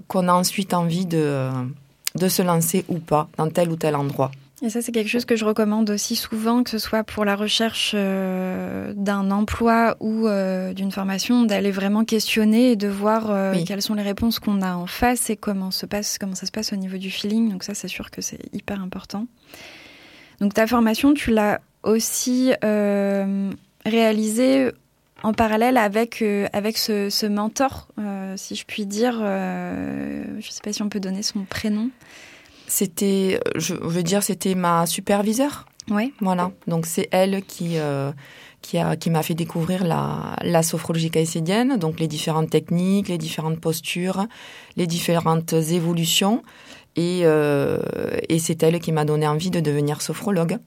qu'on 0.07 0.27
a 0.27 0.33
ensuite 0.33 0.73
envie 0.73 1.05
de, 1.07 1.49
de 2.15 2.27
se 2.29 2.43
lancer 2.43 2.85
ou 2.87 2.99
pas 2.99 3.27
dans 3.37 3.49
tel 3.49 3.69
ou 3.71 3.75
tel 3.75 3.95
endroit. 3.95 4.29
Et 4.61 4.69
ça, 4.69 4.81
c'est 4.81 4.91
quelque 4.93 5.09
chose 5.09 5.25
que 5.25 5.35
je 5.35 5.43
recommande 5.43 5.89
aussi 5.89 6.15
souvent, 6.15 6.63
que 6.63 6.69
ce 6.69 6.77
soit 6.77 7.03
pour 7.03 7.25
la 7.25 7.35
recherche 7.35 7.91
euh, 7.93 8.93
d'un 8.95 9.29
emploi 9.31 9.97
ou 9.99 10.27
euh, 10.27 10.73
d'une 10.73 10.91
formation, 10.91 11.43
d'aller 11.43 11.71
vraiment 11.71 12.05
questionner 12.05 12.71
et 12.71 12.75
de 12.77 12.87
voir 12.87 13.29
euh, 13.29 13.51
Oui. 13.53 13.65
quelles 13.65 13.81
sont 13.81 13.95
les 13.95 14.03
réponses 14.03 14.39
qu'on 14.39 14.61
a 14.61 14.75
en 14.75 14.87
face 14.87 15.29
et 15.29 15.35
comment, 15.35 15.71
se 15.71 15.85
passe, 15.85 16.17
comment 16.17 16.35
ça 16.35 16.45
se 16.45 16.51
passe 16.51 16.71
au 16.71 16.77
niveau 16.77 16.97
du 16.97 17.11
feeling. 17.11 17.51
Donc 17.51 17.63
ça, 17.63 17.73
c'est 17.73 17.89
sûr 17.89 18.11
que 18.11 18.21
c'est 18.21 18.39
hyper 18.53 18.81
important. 18.81 19.27
Donc 20.39 20.53
ta 20.53 20.67
formation, 20.67 21.13
tu 21.13 21.31
l'as 21.31 21.59
aussi 21.83 22.51
réalisée 23.85 24.71
en 25.25 25.33
parallèle 25.33 25.77
avec, 25.77 26.21
euh, 26.21 26.47
avec 26.53 26.77
ce, 26.77 27.09
ce 27.09 27.25
mentor, 27.25 27.87
euh, 27.99 28.35
si 28.37 28.53
je 28.53 28.63
puis 28.63 28.85
dire. 28.85 29.17
Euh, 29.19 30.23
je 30.39 30.47
ne 30.47 30.51
sais 30.51 30.61
pas 30.63 30.71
si 30.71 30.83
on 30.83 30.89
peut 30.89 30.99
donner 30.99 31.23
son 31.23 31.45
prénom. 31.45 31.89
C'était, 32.67 33.39
je 33.55 33.73
veux 33.73 34.03
dire, 34.03 34.21
c'était 34.21 34.53
ma 34.53 34.85
superviseure. 34.85 35.65
Ouais. 35.89 36.13
Voilà. 36.21 36.51
Donc 36.67 36.85
c'est 36.85 37.07
elle 37.11 37.43
qui 37.43 37.77
qui 38.61 39.09
m'a 39.11 39.21
fait 39.21 39.35
découvrir 39.35 39.83
la 39.83 40.35
la 40.41 40.63
sophrologie 40.63 41.11
caïcédienne, 41.11 41.77
donc 41.77 41.99
les 41.99 42.07
différentes 42.07 42.49
techniques, 42.49 43.07
les 43.07 43.19
différentes 43.19 43.59
postures, 43.59 44.25
les 44.77 44.87
différentes 44.87 45.53
évolutions. 45.53 46.41
Et, 46.95 47.21
et 47.21 48.39
c'est 48.39 48.63
elle 48.63 48.79
qui 48.79 48.91
m'a 48.91 49.05
donné 49.05 49.27
envie 49.27 49.51
de 49.51 49.59
devenir 49.59 50.01
sophrologue, 50.01 50.57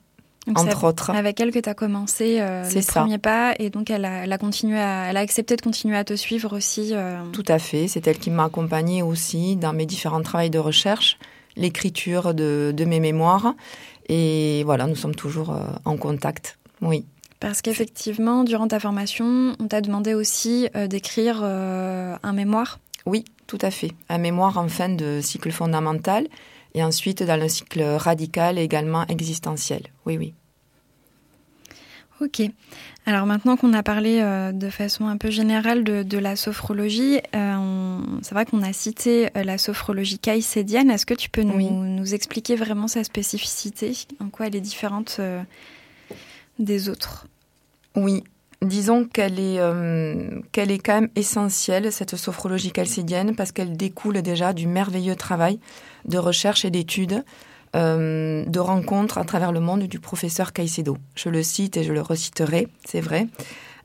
Donc, 0.46 0.58
entre 0.60 0.84
autres. 0.84 1.10
avec 1.10 1.38
elle 1.40 1.50
que 1.50 1.58
tu 1.58 1.68
as 1.68 1.74
commencé 1.74 2.38
euh, 2.40 2.66
les 2.70 2.80
ça. 2.82 3.00
premiers 3.00 3.18
pas 3.18 3.54
et 3.58 3.68
donc 3.68 3.90
elle 3.90 4.06
a, 4.06 4.24
elle 4.24 4.32
a 4.32 4.38
continué 4.38 4.78
à, 4.78 5.10
elle 5.10 5.16
a 5.18 5.20
accepté 5.20 5.56
de 5.56 5.60
continuer 5.60 5.96
à 5.96 6.04
te 6.04 6.14
suivre 6.16 6.56
aussi. 6.56 6.90
euh, 6.94 7.18
Tout 7.32 7.44
à 7.48 7.58
fait. 7.58 7.86
C'est 7.88 8.06
elle 8.06 8.18
qui 8.18 8.30
m'a 8.30 8.44
accompagnée 8.44 9.02
aussi 9.02 9.56
dans 9.56 9.74
mes 9.74 9.84
différents 9.84 10.22
travaux 10.22 10.48
de 10.48 10.58
recherche, 10.58 11.18
l'écriture 11.56 12.32
de, 12.32 12.72
de 12.74 12.84
mes 12.86 13.00
mémoires. 13.00 13.54
Et 14.08 14.62
voilà, 14.64 14.86
nous 14.86 14.96
sommes 14.96 15.14
toujours 15.14 15.50
euh, 15.50 15.60
en 15.84 15.96
contact. 15.98 16.58
Oui. 16.80 17.04
parce 17.40 17.60
qu'effectivement, 17.60 18.42
durant 18.44 18.68
ta 18.68 18.80
formation, 18.80 19.54
on 19.60 19.66
t'a 19.68 19.80
demandé 19.82 20.14
aussi 20.14 20.68
euh, 20.76 20.86
d'écrire 20.86 21.42
un 21.44 22.32
mémoire. 22.32 22.78
Oui, 23.04 23.24
tout 23.46 23.58
à 23.60 23.70
fait. 23.70 23.92
Un 24.08 24.18
mémoire 24.18 24.56
en 24.58 24.68
fin 24.68 24.88
de 24.88 25.20
cycle 25.20 25.50
fondamental 25.50 26.26
et 26.78 26.84
ensuite 26.84 27.24
dans 27.24 27.36
le 27.36 27.48
cycle 27.48 27.82
radical 27.82 28.56
et 28.56 28.62
également 28.62 29.04
existentiel. 29.08 29.82
Oui, 30.06 30.16
oui. 30.16 30.32
Ok. 32.20 32.42
Alors 33.04 33.26
maintenant 33.26 33.56
qu'on 33.56 33.72
a 33.72 33.82
parlé 33.82 34.20
euh, 34.20 34.52
de 34.52 34.70
façon 34.70 35.06
un 35.06 35.16
peu 35.16 35.30
générale 35.30 35.82
de, 35.82 36.04
de 36.04 36.18
la 36.18 36.36
sophrologie, 36.36 37.18
euh, 37.34 37.98
c'est 38.22 38.34
vrai 38.34 38.44
qu'on 38.44 38.62
a 38.62 38.72
cité 38.72 39.26
euh, 39.36 39.42
la 39.42 39.58
sophrologie 39.58 40.18
caïcédienne. 40.20 40.90
Est-ce 40.90 41.06
que 41.06 41.14
tu 41.14 41.30
peux 41.30 41.42
nous, 41.42 41.56
Oui. 41.56 41.68
nous 41.70 42.14
expliquer 42.14 42.54
vraiment 42.54 42.86
sa 42.86 43.02
spécificité, 43.02 43.92
en 44.20 44.28
quoi 44.28 44.46
elle 44.46 44.56
est 44.56 44.60
différente 44.60 45.20
des 46.58 46.88
autres? 46.88 47.26
Oui, 47.96 48.22
disons 48.62 49.04
qu'elle 49.04 49.38
est, 49.38 49.58
euh, 49.60 50.40
qu'elle 50.52 50.70
est 50.70 50.78
quand 50.78 50.94
même 50.94 51.10
essentielle, 51.14 51.92
cette 51.92 52.16
sophrologie 52.16 52.72
calcédienne, 52.72 53.36
parce 53.36 53.52
qu'elle 53.52 53.76
découle 53.76 54.20
déjà 54.22 54.52
du 54.52 54.66
merveilleux 54.66 55.16
travail 55.16 55.60
de 56.06 56.18
recherche 56.18 56.64
et 56.64 56.70
d'études, 56.70 57.24
euh, 57.76 58.44
de 58.46 58.58
rencontres 58.58 59.18
à 59.18 59.24
travers 59.24 59.52
le 59.52 59.60
monde 59.60 59.84
du 59.84 60.00
professeur 60.00 60.52
Caicedo. 60.52 60.96
Je 61.14 61.28
le 61.28 61.42
cite 61.42 61.76
et 61.76 61.84
je 61.84 61.92
le 61.92 62.00
reciterai, 62.00 62.68
c'est 62.84 63.00
vrai. 63.00 63.28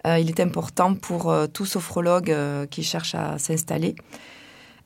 Euh, 0.08 0.20
il 0.20 0.30
est 0.30 0.40
important 0.40 0.96
pour 0.96 1.34
tout 1.54 1.66
sophrologue 1.66 2.36
qui 2.70 2.84
cherche 2.84 3.16
à 3.16 3.38
s'installer. 3.38 3.96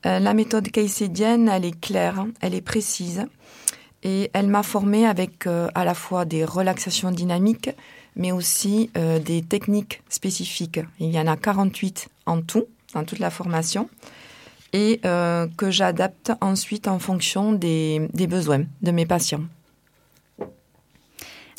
La 0.03 0.34
méthode 0.34 0.70
caïcédienne, 0.70 1.50
elle 1.50 1.65
est 1.65 1.79
claire, 1.79 2.25
elle 2.39 2.53
est 2.53 2.62
précise, 2.62 3.25
et 4.03 4.29
elle 4.34 4.48
m'a 4.48 4.63
formée 4.63 5.06
avec 5.06 5.48
à 5.48 5.84
la 5.84 5.94
fois 5.96 6.24
des 6.24 6.46
relaxations 6.46 7.12
dynamiques, 7.12 7.72
mais 8.17 8.31
aussi 8.33 8.89
euh, 8.97 9.19
des 9.19 9.41
techniques 9.41 10.01
spécifiques. 10.09 10.79
Il 11.00 11.12
y 11.12 11.19
en 11.19 11.27
a 11.27 11.38
48 11.38 12.09
en 12.25 12.41
tout, 12.41 12.65
dans 12.93 13.03
toute 13.05 13.19
la 13.19 13.29
formation, 13.29 13.89
et 14.74 15.00
euh, 15.05 15.47
que 15.55 15.71
j'adapte 15.71 16.31
ensuite 16.41 16.88
en 16.89 17.00
fonction 17.00 17.53
des, 17.53 18.09
des 18.13 18.27
besoins 18.27 18.65
de 18.81 18.91
mes 18.91 19.05
patients. 19.05 19.43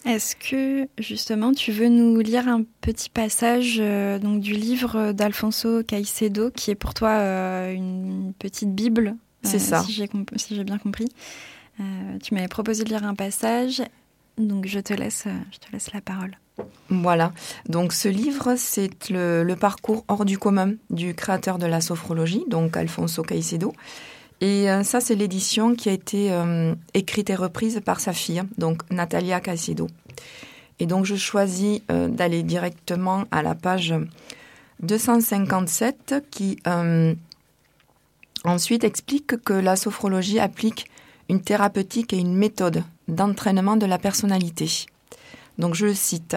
Est-ce 0.04 0.36
que 0.36 0.88
justement 0.98 1.52
tu 1.52 1.72
veux 1.72 1.88
nous 1.88 2.20
lire 2.20 2.46
un 2.48 2.62
petit 2.80 3.10
passage 3.10 3.78
euh, 3.80 4.18
donc 4.18 4.40
du 4.40 4.52
livre 4.52 5.12
d'Alfonso 5.12 5.82
Caicedo 5.82 6.50
qui 6.50 6.70
est 6.70 6.76
pour 6.76 6.94
toi 6.94 7.10
euh, 7.10 7.72
une 7.74 8.32
petite 8.38 8.74
bible 8.74 9.16
C'est 9.42 9.56
euh, 9.56 9.58
ça. 9.58 9.82
Si 9.82 9.92
j'ai 9.92 10.06
comp- 10.06 10.30
si 10.36 10.54
j'ai 10.54 10.64
bien 10.64 10.78
compris. 10.78 11.08
Tu 12.22 12.34
m'avais 12.34 12.48
proposé 12.48 12.82
de 12.82 12.88
lire 12.88 13.04
un 13.04 13.14
passage, 13.14 13.82
donc 14.36 14.66
je 14.66 14.80
te 14.80 14.92
laisse, 14.92 15.26
je 15.52 15.58
te 15.58 15.70
laisse 15.72 15.92
la 15.92 16.00
parole. 16.00 16.36
Voilà. 16.90 17.32
Donc 17.68 17.92
ce 17.92 18.08
livre, 18.08 18.54
c'est 18.56 19.10
le, 19.10 19.54
parcours 19.54 20.04
hors 20.08 20.24
du 20.24 20.38
commun 20.38 20.72
du 20.90 21.14
créateur 21.14 21.58
de 21.58 21.66
la 21.66 21.80
sophrologie, 21.80 22.44
donc 22.48 22.76
Alfonso 22.76 23.22
Caicedo. 23.22 23.74
Et 24.40 24.70
euh, 24.70 24.84
ça, 24.84 25.00
c'est 25.00 25.14
l'édition 25.14 25.74
qui 25.74 25.88
a 25.88 25.92
été 25.92 26.32
euh, 26.32 26.74
écrite 26.94 27.28
et 27.30 27.34
reprise 27.34 27.80
par 27.84 28.00
sa 28.00 28.12
fille, 28.12 28.42
donc 28.56 28.82
Natalia 28.90 29.40
Caicedo. 29.40 29.88
Et 30.80 30.86
donc 30.86 31.04
je 31.04 31.16
choisis 31.16 31.80
euh, 31.90 32.08
d'aller 32.08 32.42
directement 32.42 33.24
à 33.32 33.42
la 33.42 33.54
page 33.54 33.94
257 34.80 36.14
qui 36.30 36.58
ensuite 38.44 38.84
explique 38.84 39.42
que 39.42 39.52
la 39.52 39.74
sophrologie 39.74 40.38
applique 40.38 40.88
une 41.28 41.42
thérapeutique 41.42 42.12
et 42.12 42.18
une 42.18 42.34
méthode 42.34 42.84
d'entraînement 43.08 43.76
de 43.76 43.86
la 43.86 43.98
personnalité. 43.98 44.86
Donc 45.58 45.74
je 45.74 45.86
le 45.86 45.94
cite. 45.94 46.36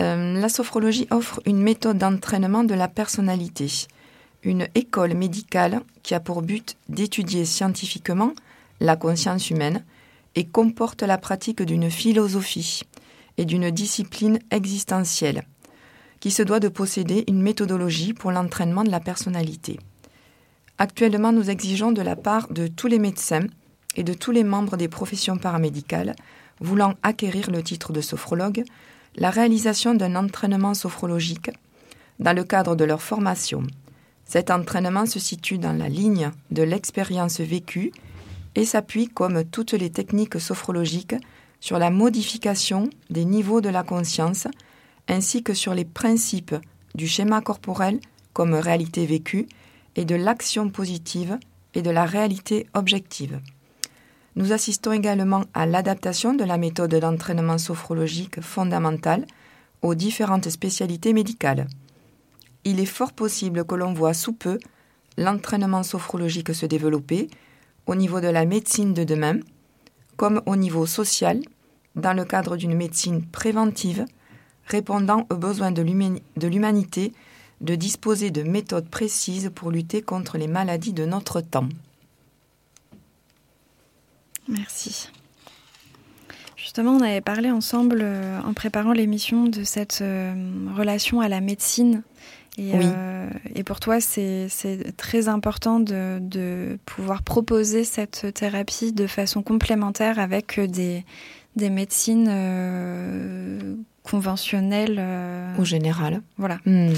Euh, 0.00 0.40
la 0.40 0.48
sophrologie 0.48 1.06
offre 1.10 1.40
une 1.46 1.62
méthode 1.62 1.98
d'entraînement 1.98 2.64
de 2.64 2.74
la 2.74 2.88
personnalité, 2.88 3.70
une 4.42 4.66
école 4.74 5.14
médicale 5.14 5.80
qui 6.02 6.14
a 6.14 6.20
pour 6.20 6.42
but 6.42 6.76
d'étudier 6.88 7.44
scientifiquement 7.44 8.32
la 8.80 8.96
conscience 8.96 9.50
humaine 9.50 9.84
et 10.34 10.44
comporte 10.44 11.02
la 11.02 11.18
pratique 11.18 11.62
d'une 11.62 11.90
philosophie 11.90 12.82
et 13.38 13.44
d'une 13.44 13.70
discipline 13.70 14.38
existentielle 14.50 15.44
qui 16.20 16.30
se 16.30 16.42
doit 16.42 16.60
de 16.60 16.68
posséder 16.68 17.24
une 17.28 17.42
méthodologie 17.42 18.14
pour 18.14 18.32
l'entraînement 18.32 18.82
de 18.82 18.90
la 18.90 19.00
personnalité. 19.00 19.78
Actuellement, 20.78 21.32
nous 21.32 21.50
exigeons 21.50 21.92
de 21.92 22.02
la 22.02 22.16
part 22.16 22.48
de 22.48 22.66
tous 22.66 22.86
les 22.86 22.98
médecins 22.98 23.46
et 23.94 24.02
de 24.02 24.14
tous 24.14 24.32
les 24.32 24.42
membres 24.42 24.76
des 24.76 24.88
professions 24.88 25.36
paramédicales 25.36 26.16
voulant 26.60 26.94
acquérir 27.02 27.50
le 27.50 27.62
titre 27.62 27.92
de 27.92 28.00
sophrologue 28.00 28.64
la 29.16 29.30
réalisation 29.30 29.94
d'un 29.94 30.16
entraînement 30.16 30.74
sophrologique 30.74 31.50
dans 32.18 32.32
le 32.32 32.44
cadre 32.44 32.76
de 32.76 32.84
leur 32.84 33.02
formation. 33.02 33.62
Cet 34.24 34.50
entraînement 34.50 35.06
se 35.06 35.18
situe 35.18 35.58
dans 35.58 35.72
la 35.72 35.88
ligne 35.88 36.30
de 36.50 36.62
l'expérience 36.62 37.40
vécue 37.40 37.92
et 38.54 38.64
s'appuie, 38.64 39.08
comme 39.08 39.44
toutes 39.44 39.72
les 39.72 39.90
techniques 39.90 40.40
sophrologiques, 40.40 41.16
sur 41.60 41.78
la 41.78 41.90
modification 41.90 42.90
des 43.10 43.24
niveaux 43.24 43.60
de 43.60 43.68
la 43.68 43.82
conscience 43.82 44.46
ainsi 45.08 45.42
que 45.42 45.54
sur 45.54 45.74
les 45.74 45.84
principes 45.84 46.54
du 46.94 47.08
schéma 47.08 47.40
corporel 47.40 48.00
comme 48.32 48.54
réalité 48.54 49.06
vécue 49.06 49.46
et 49.96 50.04
de 50.04 50.14
l'action 50.14 50.68
positive 50.68 51.38
et 51.74 51.82
de 51.82 51.90
la 51.90 52.04
réalité 52.04 52.66
objective. 52.74 53.40
Nous 54.36 54.52
assistons 54.52 54.92
également 54.92 55.44
à 55.54 55.64
l'adaptation 55.64 56.34
de 56.34 56.42
la 56.42 56.58
méthode 56.58 56.94
d'entraînement 56.94 57.58
sophrologique 57.58 58.40
fondamentale 58.40 59.26
aux 59.80 59.94
différentes 59.94 60.50
spécialités 60.50 61.12
médicales. 61.12 61.68
Il 62.64 62.80
est 62.80 62.86
fort 62.86 63.12
possible 63.12 63.64
que 63.64 63.76
l'on 63.76 63.92
voit 63.92 64.14
sous 64.14 64.32
peu 64.32 64.58
l'entraînement 65.16 65.84
sophrologique 65.84 66.52
se 66.54 66.66
développer 66.66 67.28
au 67.86 67.94
niveau 67.94 68.20
de 68.20 68.26
la 68.28 68.44
médecine 68.44 68.92
de 68.92 69.04
demain, 69.04 69.38
comme 70.16 70.42
au 70.46 70.56
niveau 70.56 70.86
social, 70.86 71.40
dans 71.94 72.12
le 72.12 72.24
cadre 72.24 72.56
d'une 72.56 72.74
médecine 72.74 73.24
préventive, 73.24 74.04
répondant 74.66 75.26
aux 75.30 75.36
besoins 75.36 75.70
de 75.70 75.82
l'humanité 76.46 77.12
de 77.60 77.74
disposer 77.76 78.30
de 78.30 78.42
méthodes 78.42 78.88
précises 78.88 79.52
pour 79.54 79.70
lutter 79.70 80.02
contre 80.02 80.38
les 80.38 80.48
maladies 80.48 80.92
de 80.92 81.04
notre 81.04 81.40
temps. 81.40 81.68
Merci. 84.48 85.08
Justement, 86.56 86.92
on 86.92 87.02
avait 87.02 87.20
parlé 87.20 87.50
ensemble 87.50 88.00
euh, 88.02 88.40
en 88.40 88.54
préparant 88.54 88.92
l'émission 88.92 89.44
de 89.44 89.64
cette 89.64 89.98
euh, 90.00 90.34
relation 90.74 91.20
à 91.20 91.28
la 91.28 91.40
médecine. 91.40 92.02
Et, 92.56 92.70
euh, 92.74 93.28
et 93.54 93.64
pour 93.64 93.80
toi, 93.80 94.00
c'est 94.00 94.48
très 94.96 95.28
important 95.28 95.78
de, 95.78 96.18
de, 96.20 96.78
pouvoir 96.86 97.22
proposer 97.22 97.84
cette 97.84 98.32
thérapie 98.32 98.92
de 98.92 99.06
façon 99.06 99.42
complémentaire 99.42 100.18
avec 100.18 100.58
des, 100.58 101.04
des 101.56 101.68
médecines 101.68 102.30
conventionnelles. 104.04 105.02
Ou 105.58 105.64
générales. 105.64 106.22
Voilà. 106.38 106.60
Hmm. 106.64 106.92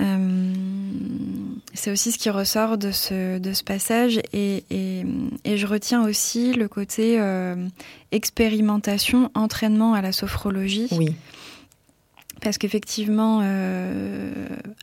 Euh, 0.00 0.52
c'est 1.74 1.90
aussi 1.90 2.12
ce 2.12 2.18
qui 2.18 2.30
ressort 2.30 2.78
de 2.78 2.90
ce, 2.90 3.38
de 3.38 3.52
ce 3.52 3.62
passage 3.62 4.18
et, 4.32 4.64
et, 4.70 5.04
et 5.44 5.56
je 5.56 5.66
retiens 5.66 6.04
aussi 6.04 6.52
le 6.52 6.68
côté 6.68 7.20
euh, 7.20 7.54
expérimentation, 8.10 9.30
entraînement 9.34 9.94
à 9.94 10.02
la 10.02 10.12
sophrologie. 10.12 10.88
Oui. 10.92 11.14
Parce 12.40 12.56
qu'effectivement, 12.56 13.40
euh, 13.42 14.32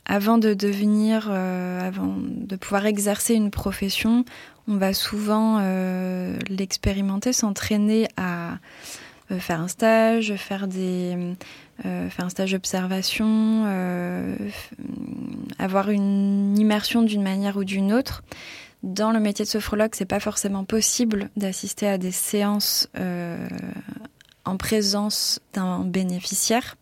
avant 0.06 0.38
de 0.38 0.54
devenir, 0.54 1.28
euh, 1.28 1.86
avant 1.86 2.16
de 2.16 2.56
pouvoir 2.56 2.86
exercer 2.86 3.34
une 3.34 3.50
profession, 3.50 4.24
on 4.68 4.76
va 4.76 4.94
souvent 4.94 5.58
euh, 5.60 6.36
l'expérimenter, 6.48 7.32
s'entraîner 7.32 8.06
à 8.16 8.58
faire 9.38 9.60
un 9.60 9.68
stage, 9.68 10.34
faire 10.36 10.68
des 10.68 11.34
euh, 11.84 12.08
faire 12.10 12.24
un 12.24 12.28
stage 12.28 12.52
d'observation, 12.52 13.64
euh, 13.66 14.34
avoir 15.58 15.90
une 15.90 16.58
immersion 16.58 17.02
d'une 17.02 17.22
manière 17.22 17.56
ou 17.56 17.64
d'une 17.64 17.92
autre. 17.92 18.22
Dans 18.82 19.10
le 19.12 19.20
métier 19.20 19.44
de 19.44 19.50
sophrologue, 19.50 19.90
c'est 19.94 20.04
pas 20.04 20.20
forcément 20.20 20.64
possible 20.64 21.30
d'assister 21.36 21.88
à 21.88 21.98
des 21.98 22.12
séances 22.12 22.88
en 24.44 24.56
présence 24.56 25.40
d'un 25.52 25.80
bénéficiaire. 25.80 26.76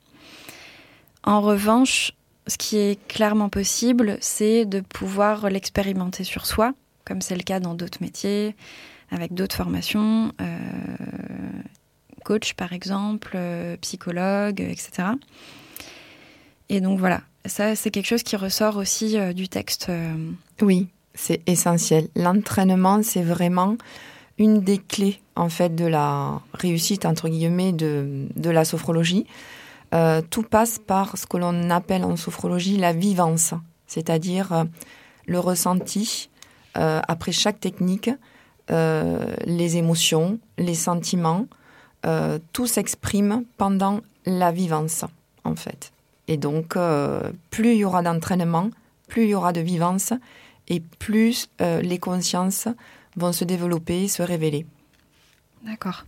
En 1.25 1.41
revanche, 1.41 2.13
ce 2.47 2.57
qui 2.57 2.77
est 2.77 3.05
clairement 3.09 3.49
possible, 3.49 4.17
c'est 4.21 4.65
de 4.65 4.81
pouvoir 4.81 5.51
l'expérimenter 5.51 6.23
sur 6.25 6.47
soi, 6.47 6.73
comme 7.05 7.21
c'est 7.21 7.37
le 7.37 7.43
cas 7.43 7.61
dans 7.61 7.75
d'autres 7.75 7.99
métiers, 8.01 8.55
avec 9.11 9.35
d'autres 9.35 9.57
formations, 9.57 10.33
euh, 10.41 10.59
coach 12.27 12.55
par 12.55 12.73
exemple, 12.73 13.33
euh, 13.37 13.77
psychologue, 13.81 14.61
etc. 14.61 15.09
Et 16.69 16.81
donc 16.81 16.99
voilà, 16.99 17.21
ça 17.45 17.77
c'est 17.77 17.91
quelque 17.91 18.07
chose 18.07 18.25
qui 18.25 18.37
ressort 18.37 18.77
aussi 18.77 19.17
euh, 19.17 19.33
du 19.33 19.49
texte. 19.49 19.87
Euh. 19.89 20.33
Oui, 20.61 20.89
c'est 21.15 21.41
essentiel. 21.47 22.09
L'entraînement, 22.17 23.03
c'est 23.03 23.23
vraiment 23.23 23.77
une 24.39 24.61
des 24.61 24.79
clés 24.79 25.21
en 25.37 25.49
fait 25.49 25.75
de 25.75 25.87
la 25.87 26.41
réussite 26.53 27.07
entre 27.07 27.29
guillemets 27.29 27.73
de, 27.73 28.27
de 28.35 28.51
la 28.51 28.65
sophrologie. 28.65 29.25
tout 30.31 30.43
passe 30.43 30.79
par 30.79 31.17
ce 31.17 31.25
que 31.27 31.39
l'on 31.39 31.71
appelle 31.71 32.05
en 32.05 32.17
sophrologie 32.17 32.77
la 32.77 32.93
vivance, 32.93 33.55
c'est-à-dire 33.87 34.67
le 35.25 35.39
ressenti 35.39 36.29
après 36.75 37.33
chaque 37.33 37.61
technique, 37.61 38.11
les 38.69 39.77
émotions, 39.79 40.39
les 40.59 40.75
sentiments, 40.75 41.47
euh, 42.07 42.39
tout 42.53 42.69
s'exprime 42.69 43.45
pendant 43.57 44.01
la 44.27 44.53
vivance, 44.53 45.05
en 45.43 45.57
fait. 45.57 45.93
Et 46.29 46.37
donc, 46.37 46.77
euh, 46.77 47.33
plus 47.51 47.73
il 47.73 47.79
y 47.79 47.85
aura 47.85 48.03
d'entraînement, 48.03 48.71
plus 49.09 49.25
il 49.25 49.31
y 49.31 49.35
aura 49.35 49.53
de 49.53 49.61
vivance, 49.61 50.13
et 50.69 50.81
plus 50.81 51.49
euh, 51.61 51.81
les 51.81 51.99
consciences 51.99 52.69
vont 53.17 53.33
se 53.33 53.45
développer, 53.45 54.07
se 54.07 54.23
révéler. 54.23 54.67
D'accord. 55.65 56.05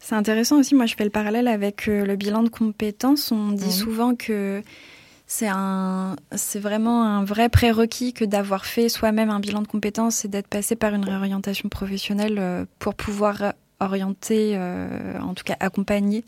C'est 0.00 0.16
intéressant 0.16 0.58
aussi, 0.58 0.74
moi 0.74 0.86
je 0.86 0.96
fais 0.96 1.04
le 1.04 1.10
parallèle 1.10 1.46
avec 1.46 1.86
le 1.86 2.16
bilan 2.16 2.42
de 2.42 2.48
compétences. 2.48 3.30
On 3.30 3.52
dit 3.52 3.66
mhm. 3.66 3.70
souvent 3.70 4.14
que 4.16 4.62
c'est 5.26 5.48
un, 5.48 6.16
c'est 6.34 6.58
vraiment 6.58 7.04
un 7.04 7.22
vrai 7.22 7.48
prérequis 7.48 8.12
que 8.12 8.24
d'avoir 8.24 8.64
fait 8.64 8.88
soi-même 8.88 9.30
un 9.30 9.38
bilan 9.38 9.62
de 9.62 9.68
compétences 9.68 10.24
et 10.24 10.28
d'être 10.28 10.48
passé 10.48 10.74
par 10.74 10.94
une 10.94 11.04
réorientation 11.04 11.68
professionnelle 11.68 12.66
pour 12.78 12.94
pouvoir 12.94 13.52
orienter, 13.80 14.52
euh, 14.54 15.18
en 15.20 15.34
tout 15.34 15.44
cas 15.44 15.56
accompagner 15.60 16.24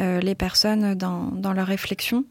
euh, 0.00 0.20
les 0.20 0.34
personnes 0.34 0.94
dans, 0.94 1.30
dans 1.32 1.52
leur 1.52 1.66
réflexion. 1.66 2.24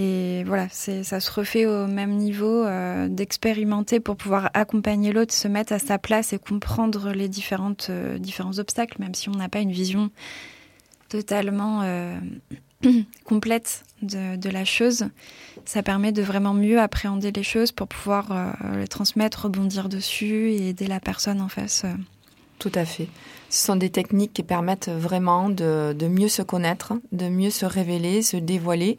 Et 0.00 0.44
voilà, 0.44 0.68
ça 0.70 1.18
se 1.18 1.32
refait 1.32 1.66
au 1.66 1.88
même 1.88 2.12
niveau 2.12 2.64
euh, 2.64 3.08
d'expérimenter 3.08 3.98
pour 3.98 4.16
pouvoir 4.16 4.48
accompagner 4.54 5.12
l'autre, 5.12 5.34
se 5.34 5.48
mettre 5.48 5.72
à 5.72 5.80
sa 5.80 5.98
place 5.98 6.32
et 6.32 6.38
comprendre 6.38 7.10
les 7.10 7.28
différentes, 7.28 7.90
différents 8.20 8.60
obstacles, 8.60 9.00
même 9.00 9.14
si 9.14 9.28
on 9.28 9.32
n'a 9.32 9.48
pas 9.48 9.58
une 9.58 9.72
vision 9.72 10.10
totalement 11.08 11.82
complète 13.24 13.82
de, 14.02 14.48
la 14.48 14.64
chose. 14.64 15.08
Ça 15.64 15.82
permet 15.82 16.12
de 16.12 16.22
vraiment 16.22 16.54
mieux 16.54 16.78
appréhender 16.78 17.32
les 17.32 17.42
choses 17.42 17.72
pour 17.72 17.88
pouvoir 17.88 18.54
les 18.76 18.86
transmettre, 18.86 19.46
rebondir 19.46 19.88
dessus 19.88 20.52
et 20.52 20.68
aider 20.68 20.86
la 20.86 21.00
personne 21.00 21.40
en 21.40 21.48
face. 21.48 21.84
Tout 22.58 22.72
à 22.74 22.84
fait. 22.84 23.08
Ce 23.50 23.66
sont 23.66 23.76
des 23.76 23.90
techniques 23.90 24.32
qui 24.32 24.42
permettent 24.42 24.90
vraiment 24.90 25.48
de, 25.48 25.94
mieux 26.08 26.28
se 26.28 26.42
connaître, 26.42 26.94
de 27.12 27.28
mieux 27.28 27.50
se 27.50 27.64
révéler, 27.64 28.22
se 28.22 28.36
dévoiler. 28.36 28.98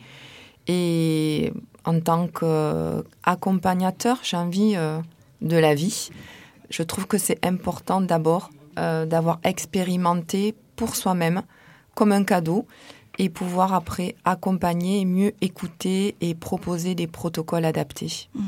Et 0.68 1.52
en 1.86 2.00
tant 2.00 2.28
qu'accompagnateur, 2.28 4.20
j'ai 4.24 4.38
envie 4.38 4.74
euh, 4.76 5.00
de 5.42 5.58
la 5.58 5.76
vie, 5.76 6.10
je 6.70 6.84
trouve 6.84 7.08
que 7.08 7.18
c'est 7.18 7.44
important 7.46 8.02
d'abord 8.02 8.50
euh, 8.78 9.06
d'avoir 9.06 9.40
expérimenté 9.44 10.56
pour 10.76 10.96
soi-même 10.96 11.42
comme 11.96 12.12
un 12.12 12.24
cadeau 12.24 12.66
et 13.18 13.30
pouvoir 13.30 13.74
après 13.74 14.16
accompagner, 14.24 15.04
mieux 15.06 15.34
écouter 15.42 16.16
et 16.22 16.34
proposer 16.36 16.96
des 16.96 17.08
protocoles 17.08 17.66
adaptés. 17.66 18.30
Mmh. 18.34 18.42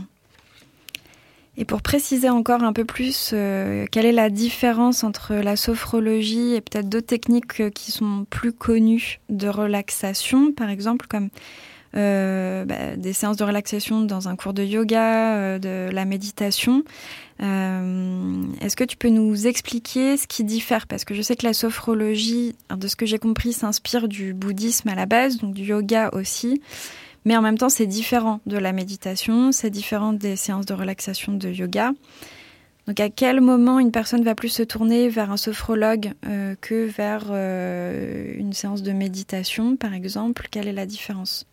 Et 1.57 1.65
pour 1.65 1.81
préciser 1.81 2.29
encore 2.29 2.63
un 2.63 2.71
peu 2.71 2.85
plus, 2.85 3.31
euh, 3.33 3.85
quelle 3.91 4.05
est 4.05 4.13
la 4.13 4.29
différence 4.29 5.03
entre 5.03 5.35
la 5.35 5.57
sophrologie 5.57 6.53
et 6.53 6.61
peut-être 6.61 6.87
d'autres 6.87 7.07
techniques 7.07 7.59
euh, 7.59 7.69
qui 7.69 7.91
sont 7.91 8.25
plus 8.29 8.53
connues 8.53 9.19
de 9.29 9.49
relaxation, 9.49 10.53
par 10.53 10.69
exemple, 10.69 11.07
comme 11.09 11.27
euh, 11.97 12.63
bah, 12.63 12.95
des 12.95 13.11
séances 13.11 13.35
de 13.35 13.43
relaxation 13.43 13.99
dans 13.99 14.29
un 14.29 14.37
cours 14.37 14.53
de 14.53 14.63
yoga, 14.63 15.59
de 15.59 15.89
la 15.91 16.05
méditation. 16.05 16.83
Est-ce 17.39 18.75
que 18.75 18.83
tu 18.83 18.95
peux 18.95 19.09
nous 19.09 19.47
expliquer 19.47 20.15
ce 20.15 20.27
qui 20.27 20.45
diffère? 20.45 20.87
Parce 20.87 21.03
que 21.03 21.15
je 21.15 21.21
sais 21.23 21.35
que 21.35 21.45
la 21.45 21.53
sophrologie, 21.53 22.55
de 22.73 22.87
ce 22.87 22.95
que 22.95 23.05
j'ai 23.05 23.17
compris, 23.17 23.51
s'inspire 23.51 24.07
du 24.07 24.33
bouddhisme 24.33 24.87
à 24.89 24.95
la 24.95 25.07
base, 25.07 25.37
donc 25.37 25.55
du 25.55 25.63
yoga 25.63 26.11
aussi. 26.13 26.61
Mais 27.25 27.37
en 27.37 27.41
même 27.41 27.57
temps, 27.57 27.69
c'est 27.69 27.85
différent 27.85 28.39
de 28.45 28.57
la 28.57 28.71
méditation, 28.71 29.51
c'est 29.51 29.69
différent 29.69 30.13
des 30.13 30.35
séances 30.35 30.65
de 30.65 30.73
relaxation 30.73 31.33
de 31.33 31.49
yoga. 31.49 31.91
Donc 32.87 32.99
à 32.99 33.09
quel 33.09 33.41
moment 33.41 33.79
une 33.79 33.91
personne 33.91 34.23
va 34.23 34.33
plus 34.33 34.49
se 34.49 34.63
tourner 34.63 35.07
vers 35.07 35.31
un 35.31 35.37
sophrologue 35.37 36.13
euh, 36.25 36.55
que 36.59 36.87
vers 36.87 37.25
euh, 37.29 38.33
une 38.35 38.53
séance 38.53 38.81
de 38.81 38.91
méditation, 38.91 39.75
par 39.75 39.93
exemple? 39.93 40.47
Quelle 40.49 40.67
est 40.67 40.73
la 40.73 40.87
différence? 40.87 41.45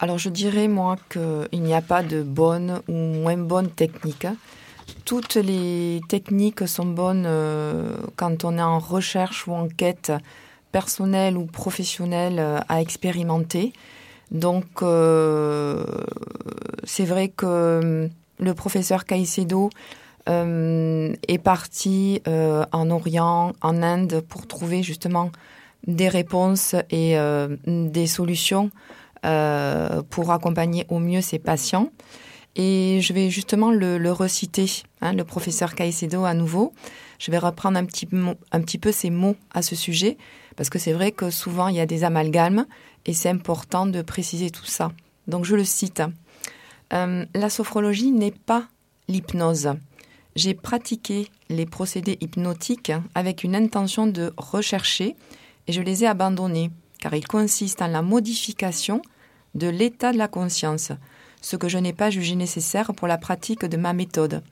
Alors 0.00 0.18
je 0.18 0.30
dirais 0.30 0.66
moi 0.66 0.96
qu'il 1.10 1.62
n'y 1.62 1.74
a 1.74 1.80
pas 1.80 2.02
de 2.02 2.22
bonne 2.22 2.80
ou 2.88 2.92
moins 2.92 3.36
bonne 3.36 3.70
technique. 3.70 4.26
toutes 5.04 5.36
les 5.36 6.00
techniques 6.08 6.66
sont 6.66 6.86
bonnes 6.86 7.28
quand 8.16 8.44
on 8.44 8.58
est 8.58 8.62
en 8.62 8.80
recherche 8.80 9.46
ou 9.46 9.52
en 9.52 9.68
quête 9.68 10.10
personnelle 10.72 11.36
ou 11.36 11.46
professionnelle 11.46 12.42
à 12.68 12.80
expérimenter. 12.80 13.72
Donc, 14.32 14.64
c'est 16.84 17.04
vrai 17.04 17.28
que 17.28 18.08
le 18.38 18.54
professeur 18.54 19.04
Caicedo 19.04 19.70
euh, 20.28 21.14
est 21.26 21.38
parti 21.38 22.22
euh, 22.28 22.64
en 22.72 22.90
Orient, 22.90 23.52
en 23.60 23.82
Inde, 23.82 24.22
pour 24.28 24.46
trouver 24.46 24.82
justement 24.82 25.30
des 25.86 26.08
réponses 26.08 26.74
et 26.90 27.18
euh, 27.18 27.56
des 27.66 28.06
solutions 28.06 28.70
pour 30.10 30.32
accompagner 30.32 30.84
au 30.88 30.98
mieux 30.98 31.20
ses 31.20 31.38
patients. 31.38 31.90
Et 32.56 32.98
je 33.00 33.12
vais 33.12 33.30
justement 33.30 33.70
le, 33.70 34.10
reciter, 34.10 34.66
hein, 35.00 35.12
le 35.12 35.22
professeur 35.22 35.76
Caicedo 35.76 36.24
à 36.24 36.34
nouveau. 36.34 36.72
Je 37.20 37.30
vais 37.30 37.38
reprendre 37.38 37.78
un 37.78 37.84
petit, 37.84 38.08
un 38.50 38.60
petit 38.60 38.78
peu 38.78 38.90
ses 38.90 39.10
mots 39.10 39.36
à 39.54 39.62
ce 39.62 39.76
sujet, 39.76 40.18
parce 40.56 40.70
que 40.70 40.78
c'est 40.78 40.92
vrai 40.92 41.12
que 41.12 41.30
souvent 41.30 41.68
il 41.68 41.76
y 41.76 41.80
a 41.80 41.86
des 41.86 42.04
amalgames 42.04 42.66
et 43.06 43.14
c'est 43.14 43.28
important 43.28 43.86
de 43.86 44.02
préciser 44.02 44.50
tout 44.50 44.64
ça. 44.64 44.92
Donc 45.26 45.44
je 45.44 45.56
le 45.56 45.64
cite. 45.64 46.02
la 46.90 47.50
sophrologie 47.50 48.10
n'est 48.10 48.32
pas 48.32 48.68
l'hypnose. 49.08 49.70
J'ai 50.34 50.54
pratiqué 50.54 51.28
les 51.48 51.66
procédés 51.66 52.18
hypnotiques 52.20 52.92
avec 53.14 53.44
une 53.44 53.54
intention 53.54 54.06
de 54.06 54.32
rechercher 54.36 55.16
et 55.66 55.72
je 55.72 55.80
les 55.82 56.04
ai 56.04 56.06
abandonnés 56.06 56.70
car 57.02 57.14
ils 57.14 57.26
consistent 57.26 57.82
en 57.82 57.88
la 57.88 58.00
modification 58.00 59.02
de 59.54 59.68
l'état 59.68 60.12
de 60.12 60.18
la 60.18 60.28
conscience, 60.28 60.92
ce 61.40 61.56
que 61.56 61.68
je 61.68 61.78
n'ai 61.78 61.92
pas 61.92 62.10
jugé 62.10 62.36
nécessaire 62.36 62.92
pour 62.94 63.08
la 63.08 63.18
pratique 63.18 63.64
de 63.64 63.76
ma 63.76 63.92
méthode, 63.92 64.42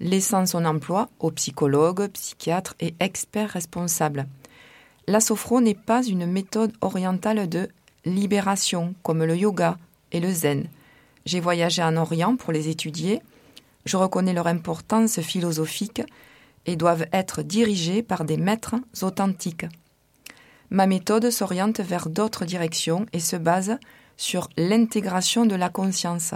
laissant 0.00 0.44
son 0.46 0.64
emploi 0.66 1.08
aux 1.18 1.30
psychologues, 1.30 2.08
psychiatres 2.08 2.74
et 2.78 2.94
experts 3.00 3.50
responsables. 3.50 4.26
La 5.06 5.20
sophro 5.20 5.60
n'est 5.60 5.74
pas 5.74 6.02
une 6.02 6.26
méthode 6.26 6.72
orientale 6.80 7.48
de 7.48 7.68
libération 8.04 8.94
comme 9.02 9.24
le 9.24 9.36
yoga 9.36 9.78
et 10.12 10.20
le 10.20 10.32
zen. 10.32 10.68
J'ai 11.26 11.40
voyagé 11.40 11.82
en 11.82 11.96
Orient 11.96 12.36
pour 12.36 12.52
les 12.52 12.68
étudier 12.68 13.22
je 13.84 13.96
reconnais 13.96 14.32
leur 14.32 14.46
importance 14.46 15.20
philosophique 15.20 16.02
et 16.66 16.76
doivent 16.76 17.06
être 17.12 17.42
dirigés 17.42 18.02
par 18.02 18.24
des 18.24 18.36
maîtres 18.36 18.76
authentiques. 19.02 19.66
Ma 20.70 20.86
méthode 20.86 21.30
s'oriente 21.30 21.80
vers 21.80 22.08
d'autres 22.08 22.46
directions 22.46 23.06
et 23.12 23.20
se 23.20 23.36
base 23.36 23.78
sur 24.16 24.48
l'intégration 24.56 25.44
de 25.44 25.54
la 25.54 25.68
conscience, 25.68 26.34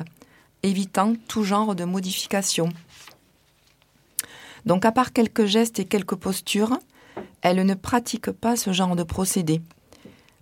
évitant 0.62 1.14
tout 1.28 1.44
genre 1.44 1.74
de 1.74 1.84
modification. 1.84 2.68
Donc 4.66 4.84
à 4.84 4.92
part 4.92 5.12
quelques 5.12 5.46
gestes 5.46 5.78
et 5.78 5.86
quelques 5.86 6.16
postures, 6.16 6.78
elle 7.42 7.64
ne 7.64 7.74
pratique 7.74 8.30
pas 8.30 8.56
ce 8.56 8.72
genre 8.72 8.96
de 8.96 9.02
procédé. 9.02 9.60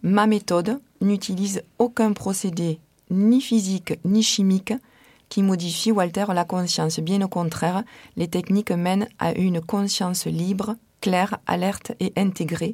Ma 0.02 0.26
méthode 0.26 0.80
n'utilise 1.00 1.62
aucun 1.78 2.12
procédé 2.12 2.78
ni 3.10 3.40
physique 3.40 3.98
ni 4.04 4.22
chimique 4.22 4.72
qui 5.28 5.42
modifie 5.42 5.92
ou 5.92 6.00
altère 6.00 6.34
la 6.34 6.44
conscience. 6.44 7.00
Bien 7.00 7.22
au 7.22 7.28
contraire, 7.28 7.82
les 8.16 8.28
techniques 8.28 8.70
mènent 8.70 9.08
à 9.18 9.32
une 9.32 9.60
conscience 9.60 10.26
libre, 10.26 10.76
claire, 11.00 11.38
alerte 11.46 11.92
et 12.00 12.12
intégrée, 12.16 12.72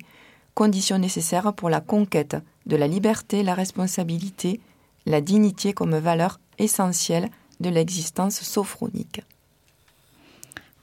condition 0.54 0.98
nécessaire 0.98 1.52
pour 1.54 1.70
la 1.70 1.80
conquête 1.80 2.36
de 2.66 2.76
la 2.76 2.86
liberté, 2.86 3.42
la 3.42 3.54
responsabilité, 3.54 4.60
la 5.06 5.20
dignité 5.20 5.72
comme 5.72 5.96
valeur 5.96 6.40
essentielle 6.58 7.30
de 7.60 7.70
l'existence 7.70 8.40
sophronique. 8.42 9.22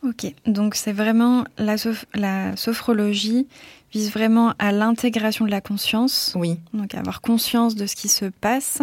Ok, 0.01 0.33
donc 0.45 0.75
c'est 0.75 0.93
vraiment 0.93 1.43
la, 1.57 1.75
la 2.15 2.55
sophrologie 2.55 3.47
vise 3.91 4.11
vraiment 4.11 4.53
à 4.59 4.71
l'intégration 4.71 5.45
de 5.45 5.51
la 5.51 5.61
conscience. 5.61 6.33
Oui. 6.35 6.59
Donc 6.73 6.93
avoir 6.95 7.21
conscience 7.21 7.75
de 7.75 7.85
ce 7.85 7.95
qui 7.95 8.07
se 8.07 8.25
passe 8.25 8.81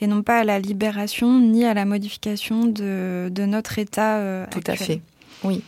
et 0.00 0.06
non 0.06 0.22
pas 0.22 0.38
à 0.38 0.44
la 0.44 0.58
libération 0.58 1.40
ni 1.40 1.64
à 1.64 1.74
la 1.74 1.84
modification 1.84 2.64
de, 2.64 3.30
notre 3.46 3.78
état 3.78 4.18
euh, 4.18 4.46
Tout 4.50 4.60
à 4.66 4.76
fait. 4.76 5.00
Oui. 5.42 5.62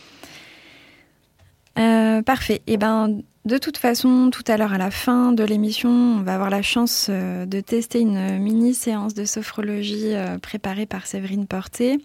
Euh, 1.79 2.23
parfait. 2.23 2.63
Et 2.67 2.75
eh 2.75 2.77
ben 2.77 3.21
de 3.45 3.59
toute 3.59 3.77
façon, 3.77 4.31
tout 4.33 4.43
à 4.49 4.57
l'heure 4.57 4.73
à 4.73 4.79
la 4.79 4.91
fin 4.91 5.31
de 5.31 5.45
l'émission, 5.45 5.91
on 5.91 6.23
va 6.23 6.35
avoir 6.35 6.51
la 6.51 6.63
chance 6.63 7.07
euh, 7.11 7.47
de 7.47 7.61
tester 7.61 8.01
une 8.01 8.39
mini 8.39 8.75
séance 8.75 9.15
de 9.15 9.25
sophrologie 9.25 10.15
préparée 10.43 10.87
par 10.87 11.07
Séverine 11.07 11.47
Porté. 11.47 12.01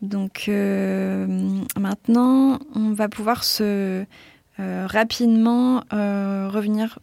Donc 0.00 0.48
maintenant, 1.76 2.58
on 2.74 2.92
va 2.92 3.08
pouvoir 3.08 3.44
se 3.44 4.04
euh, 4.60 4.88
rapidement 4.90 5.84
euh, 5.92 6.48
revenir 6.48 6.98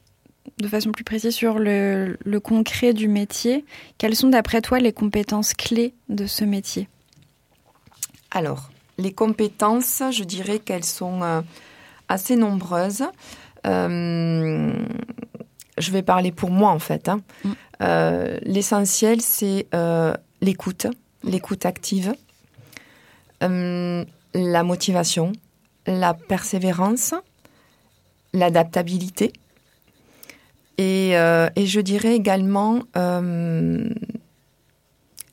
de 0.60 0.68
façon 0.68 0.92
plus 0.92 1.06
précise 1.06 1.34
sur 1.34 1.58
le, 1.58 2.18
concret 2.44 2.92
du 2.94 3.08
métier. 3.08 3.64
Quelles 3.98 4.16
sont 4.16 4.28
d'après 4.28 4.62
toi 4.62 4.80
les 4.80 4.92
compétences 4.92 5.54
clés 5.54 5.94
de 6.10 6.26
ce 6.26 6.44
métier? 6.44 6.90
Alors, 8.32 8.70
les 8.98 9.14
compétences, 9.14 10.04
je 10.12 10.26
dirais 10.26 10.60
qu'elles 10.60 10.84
sont 10.84 11.24
euh, 11.24 11.42
assez 12.10 12.36
nombreuses. 12.36 13.06
je 13.64 14.72
vais 15.78 16.04
parler 16.04 16.34
pour 16.34 16.52
moi 16.52 16.72
en 16.72 16.80
fait. 16.80 17.08
Hein. 17.08 17.22
Mm. 17.46 17.54
L'essentiel, 18.42 19.22
c'est 19.22 19.68
l'écoute, 20.42 20.88
l'écoute 21.24 21.66
active, 21.66 22.14
la 23.48 24.64
motivation, 24.64 25.32
la 25.88 26.14
persévérance, 26.14 27.14
l'adaptabilité. 28.34 29.34
Et, 30.78 31.18
euh, 31.18 31.50
je 31.56 31.80
dirais 31.80 32.16
également 32.16 32.80
euh, 32.98 33.90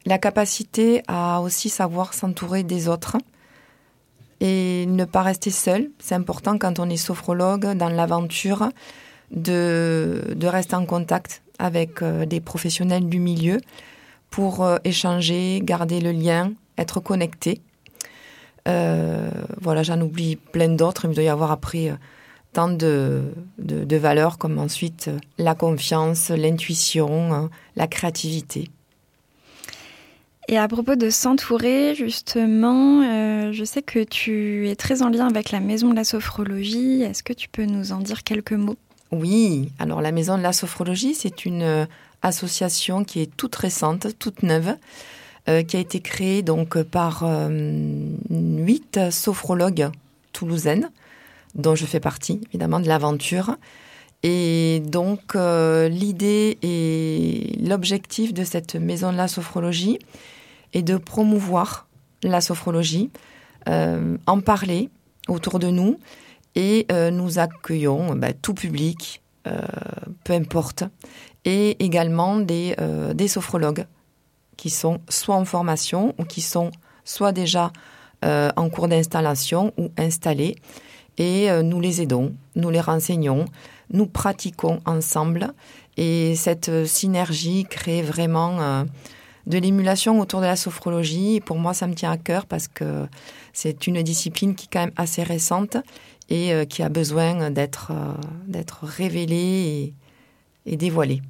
la 0.06 0.18
capacité 0.18 1.02
à 1.08 1.40
aussi 1.40 1.68
savoir 1.68 2.14
s'entourer 2.14 2.62
des 2.62 2.88
autres 2.88 3.16
et 4.40 4.86
ne 4.86 5.04
pas 5.04 5.22
rester 5.22 5.50
seul. 5.50 5.90
C'est 5.98 6.14
important 6.14 6.58
quand 6.58 6.78
on 6.78 6.88
est 6.88 6.96
sophrologue 6.96 7.72
dans 7.76 7.88
l'aventure 7.88 8.68
de, 9.32 10.36
rester 10.42 10.76
en 10.76 10.86
contact 10.86 11.42
avec 11.58 12.02
euh, 12.02 12.24
des 12.24 12.40
professionnels 12.40 13.08
du 13.08 13.18
milieu 13.18 13.60
pour 14.30 14.66
échanger, 14.84 15.60
garder 15.62 16.00
le 16.00 16.10
lien, 16.10 16.52
être 16.78 17.00
connecté. 17.00 17.60
Voilà, 18.66 19.82
j'en 19.82 20.00
oublie 20.00 20.36
plein 20.36 20.68
d'autres, 20.68 21.06
il 21.06 21.14
doit 21.14 21.24
y 21.24 21.28
avoir 21.28 21.50
après 21.50 21.92
tant 22.52 22.68
de, 22.68 23.22
de, 23.58 23.96
valeurs 23.96 24.38
comme 24.38 24.58
ensuite 24.58 25.10
la 25.38 25.54
confiance, 25.54 26.30
l'intuition, 26.30 27.32
hein, 27.32 27.50
la 27.76 27.86
créativité. 27.86 28.68
Et 30.48 30.58
à 30.58 30.66
propos 30.68 30.96
de 30.96 31.08
s'entourer, 31.08 31.94
justement, 31.94 33.02
euh, 33.02 33.52
je 33.52 33.64
sais 33.64 33.80
que 33.80 34.02
tu 34.02 34.68
es 34.68 34.74
très 34.74 35.02
en 35.02 35.08
lien 35.08 35.26
avec 35.28 35.50
la 35.50 35.60
Maison 35.60 35.90
de 35.90 35.94
la 35.94 36.04
Sophrologie. 36.04 37.02
Est-ce 37.02 37.22
que 37.22 37.32
tu 37.32 37.48
peux 37.48 37.64
nous 37.64 37.92
en 37.92 37.98
dire 37.98 38.24
quelques 38.24 38.52
mots? 38.52 38.76
Oui, 39.12 39.70
alors 39.78 40.02
la 40.02 40.10
Maison 40.10 40.36
de 40.36 40.42
la 40.42 40.52
Sophrologie, 40.52 41.14
c'est 41.14 41.44
une 41.44 41.62
euh, 41.62 41.86
association 42.22 43.04
qui 43.04 43.20
est 43.20 43.34
toute 43.36 43.54
récente, 43.54 44.18
toute 44.18 44.42
neuve, 44.42 44.74
euh, 45.48 45.62
qui 45.62 45.76
a 45.76 45.80
été 45.80 46.00
créée 46.00 46.42
donc 46.42 46.82
par 46.82 47.24
huit 48.30 49.10
sophrologues 49.10 49.90
toulousaines 50.32 50.90
dont 51.54 51.74
je 51.74 51.86
fais 51.86 52.00
partie, 52.00 52.40
évidemment, 52.48 52.80
de 52.80 52.88
l'aventure. 52.88 53.56
Et 54.22 54.82
donc, 54.86 55.34
euh, 55.34 55.88
l'idée 55.88 56.58
et 56.62 57.58
l'objectif 57.60 58.32
de 58.32 58.44
cette 58.44 58.76
maison 58.76 59.12
de 59.12 59.16
la 59.16 59.28
sophrologie 59.28 59.98
est 60.72 60.82
de 60.82 60.96
promouvoir 60.96 61.88
la 62.22 62.40
sophrologie, 62.40 63.10
euh, 63.68 64.16
en 64.26 64.40
parler 64.40 64.90
autour 65.28 65.58
de 65.58 65.68
nous, 65.68 65.98
et 66.54 66.86
euh, 66.92 67.10
nous 67.10 67.38
accueillons 67.38 68.14
bah, 68.14 68.32
tout 68.32 68.54
public, 68.54 69.20
peu 70.22 70.34
importe, 70.34 70.84
et 71.44 71.84
également 71.84 72.38
des, 72.38 72.76
des 73.12 73.26
sophrologues 73.26 73.86
qui 74.56 74.70
sont 74.70 75.00
soit 75.08 75.36
en 75.36 75.44
formation 75.44 76.14
ou 76.18 76.24
qui 76.24 76.40
sont 76.40 76.70
soit 77.04 77.32
déjà 77.32 77.72
en 78.24 78.70
cours 78.70 78.86
d'installation 78.86 79.72
ou 79.76 79.90
installés 79.98 80.54
et 81.18 81.50
euh, 81.50 81.62
nous 81.62 81.80
les 81.80 82.00
aidons, 82.00 82.34
nous 82.56 82.70
les 82.70 82.80
renseignons, 82.80 83.44
nous 83.90 84.06
pratiquons 84.06 84.80
ensemble 84.86 85.52
et 85.96 86.34
cette 86.36 86.70
euh, 86.70 86.86
synergie 86.86 87.66
crée 87.68 88.02
vraiment 88.02 88.60
euh, 88.60 88.84
de 89.46 89.58
l'émulation 89.58 90.20
autour 90.20 90.40
de 90.40 90.46
la 90.46 90.56
sophrologie. 90.56 91.36
Et 91.36 91.40
pour 91.40 91.58
moi, 91.58 91.74
ça 91.74 91.86
me 91.86 91.94
tient 91.94 92.10
à 92.10 92.16
cœur 92.16 92.46
parce 92.46 92.68
que 92.68 93.06
c'est 93.52 93.86
une 93.86 94.02
discipline 94.02 94.54
qui 94.54 94.66
est 94.66 94.68
quand 94.72 94.80
même 94.80 94.94
assez 94.96 95.22
récente 95.22 95.76
et 96.30 96.66
qui 96.66 96.82
a 96.82 96.88
besoin 96.88 97.50
d'être 97.50 97.92
révélée 98.82 99.92
et, 100.64 100.76
dévoilée. 100.76 101.20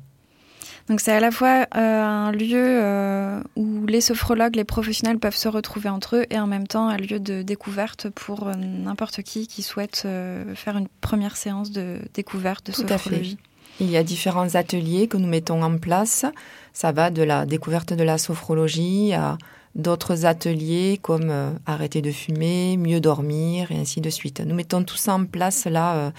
Donc 0.89 1.01
c'est 1.01 1.13
à 1.13 1.21
la 1.21 1.31
fois 1.31 1.67
euh, 1.77 2.03
un 2.03 2.33
lieu 2.33 2.81
euh, 2.83 3.41
où 3.57 3.87
les 3.87 4.01
sophrologues, 4.01 4.57
les 4.57 4.65
professionnels 4.65 5.19
peuvent 5.19 5.37
se 5.37 5.49
retrouver 5.49 5.89
entre 5.89 6.17
eux 6.17 6.27
et 6.31 6.39
en 6.39 6.47
même 6.47 6.67
temps 6.67 6.89
un 6.89 6.97
lieu 6.97 7.21
de 7.21 7.43
découverte 7.43 8.09
pour 8.11 8.49
euh, 8.49 8.55
n'importe 8.55 9.23
qui 9.23 9.47
qui 9.47 9.63
souhaite 9.63 10.07
faire 10.55 10.77
une 10.77 10.89
première 11.01 11.37
séance 11.37 11.71
de 11.71 11.99
découverte 12.15 12.67
de 12.67 12.73
sophrologie. 12.73 13.39
Il 13.81 13.91
y 13.91 13.97
a 13.97 14.03
différents 14.03 14.55
ateliers 14.55 15.09
que 15.09 15.17
nous 15.17 15.29
mettons 15.29 15.63
en 15.63 15.79
place. 15.79 16.27
Ça 16.73 16.93
va 16.93 17.11
de 17.11 17.23
la 17.23 17.47
découverte 17.47 17.93
de 17.93 18.03
la 18.03 18.19
sophrologie 18.19 19.15
à 19.15 19.39
d'autres 19.75 20.27
ateliers 20.27 20.99
comme 21.01 21.33
arrêter 21.65 22.03
de 22.03 22.11
fumer, 22.11 22.77
mieux 22.77 23.01
dormir 23.01 23.73
et 23.73 23.79
ainsi 23.79 24.01
de 24.01 24.11
suite. 24.11 24.41
Nous 24.41 24.55
mettons 24.55 24.85
tout 24.85 24.97
ça 24.97 25.15
en 25.15 25.25
place 25.25 25.65
là 25.65 26.13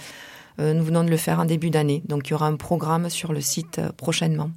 nous 0.58 0.84
venons 0.84 1.04
de 1.04 1.10
le 1.10 1.16
faire 1.16 1.40
en 1.40 1.44
début 1.44 1.70
d'année. 1.70 2.02
Donc 2.06 2.28
il 2.28 2.30
y 2.30 2.34
aura 2.34 2.46
un 2.46 2.56
programme 2.56 3.10
sur 3.10 3.32
le 3.32 3.40
site 3.40 3.78
euh, 3.78 3.90
prochainement. 3.96 4.50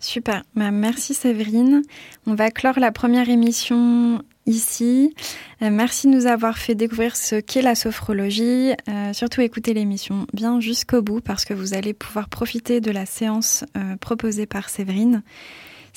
Super, 0.00 0.44
bah, 0.54 0.70
merci 0.70 1.14
Séverine. 1.14 1.82
On 2.26 2.34
va 2.34 2.50
clore 2.50 2.78
la 2.78 2.92
première 2.92 3.28
émission 3.28 4.22
ici. 4.46 5.12
Euh, 5.60 5.70
merci 5.70 6.06
de 6.06 6.12
nous 6.12 6.26
avoir 6.26 6.56
fait 6.56 6.74
découvrir 6.76 7.16
ce 7.16 7.36
qu'est 7.36 7.62
la 7.62 7.74
sophrologie. 7.74 8.72
surtout 9.12 9.40
écoutez 9.40 9.74
l'émission 9.74 10.26
bien 10.32 10.60
jusqu'au 10.60 11.02
bout 11.02 11.20
parce 11.20 11.44
que 11.44 11.54
vous 11.54 11.74
allez 11.74 11.94
pouvoir 11.94 12.28
profiter 12.28 12.80
de 12.80 12.90
la 12.90 13.06
séance 13.06 13.64
proposée 14.00 14.46
par 14.46 14.68
Séverine. 14.68 15.22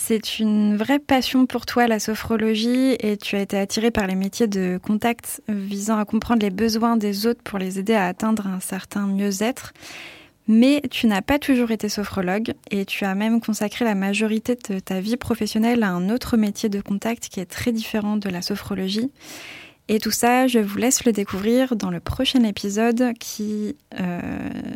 C'est 0.04 0.40
une 0.40 0.76
vraie 0.78 0.98
passion 0.98 1.46
pour 1.46 1.68
toi, 1.68 1.86
la 1.86 2.00
sophrologie, 2.00 2.96
et 3.00 3.18
tu 3.18 3.36
as 3.36 3.42
été 3.42 3.56
attiré 3.56 3.92
par 3.92 4.08
les 4.08 4.16
métiers 4.16 4.48
de 4.48 4.80
contact 4.82 5.44
visant 5.48 6.00
à 6.00 6.06
comprendre 6.06 6.42
les 6.42 6.50
besoins 6.50 6.98
des 6.98 7.28
autres 7.28 7.44
pour 7.44 7.60
les 7.60 7.78
aider 7.78 7.94
à 7.94 8.08
atteindre 8.08 8.48
un 8.48 8.60
certain 8.60 9.06
mieux-être. 9.06 9.74
Mais 10.48 10.82
tu 10.90 11.06
n'as 11.06 11.22
pas 11.22 11.38
toujours 11.38 11.70
été 11.70 11.88
sophrologue 11.88 12.56
et 12.72 12.84
tu 12.84 13.06
as 13.06 13.14
même 13.14 13.40
consacré 13.40 13.86
la 13.86 13.94
majorité 13.94 14.58
de 14.70 14.80
ta 14.80 15.00
vie 15.00 15.18
professionnelle 15.18 15.84
à 15.84 15.92
un 15.92 16.10
autre 16.10 16.36
métier 16.36 16.68
de 16.68 16.82
contact 16.82 17.30
qui 17.30 17.40
est 17.40 17.46
très 17.46 17.72
différent 17.72 18.18
de 18.18 18.28
la 18.28 18.42
sophrologie. 18.42 19.12
Et 19.94 20.00
tout 20.00 20.10
ça, 20.10 20.48
je 20.48 20.58
vous 20.58 20.78
laisse 20.78 21.04
le 21.04 21.12
découvrir 21.12 21.76
dans 21.76 21.90
le 21.90 22.00
prochain 22.00 22.46
épisode 22.46 23.12
qui 23.20 23.76
euh, 24.00 24.22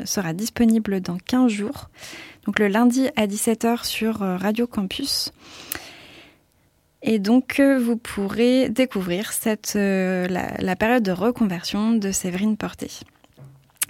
sera 0.04 0.34
disponible 0.34 1.00
dans 1.00 1.16
15 1.18 1.50
jours. 1.50 1.90
Donc 2.46 2.60
le 2.60 2.68
lundi 2.68 3.08
à 3.16 3.26
17h 3.26 3.86
sur 3.86 4.22
euh, 4.22 4.36
Radio 4.36 4.68
Campus. 4.68 5.32
Et 7.02 7.20
donc 7.20 7.62
euh, 7.62 7.80
vous 7.80 7.96
pourrez 7.96 8.68
découvrir 8.68 9.32
cette, 9.32 9.76
la, 9.76 10.76
période 10.76 11.04
de 11.04 11.14
reconversion 11.14 11.94
de 11.94 12.12
Séverine 12.12 12.58
Porté. 12.58 12.92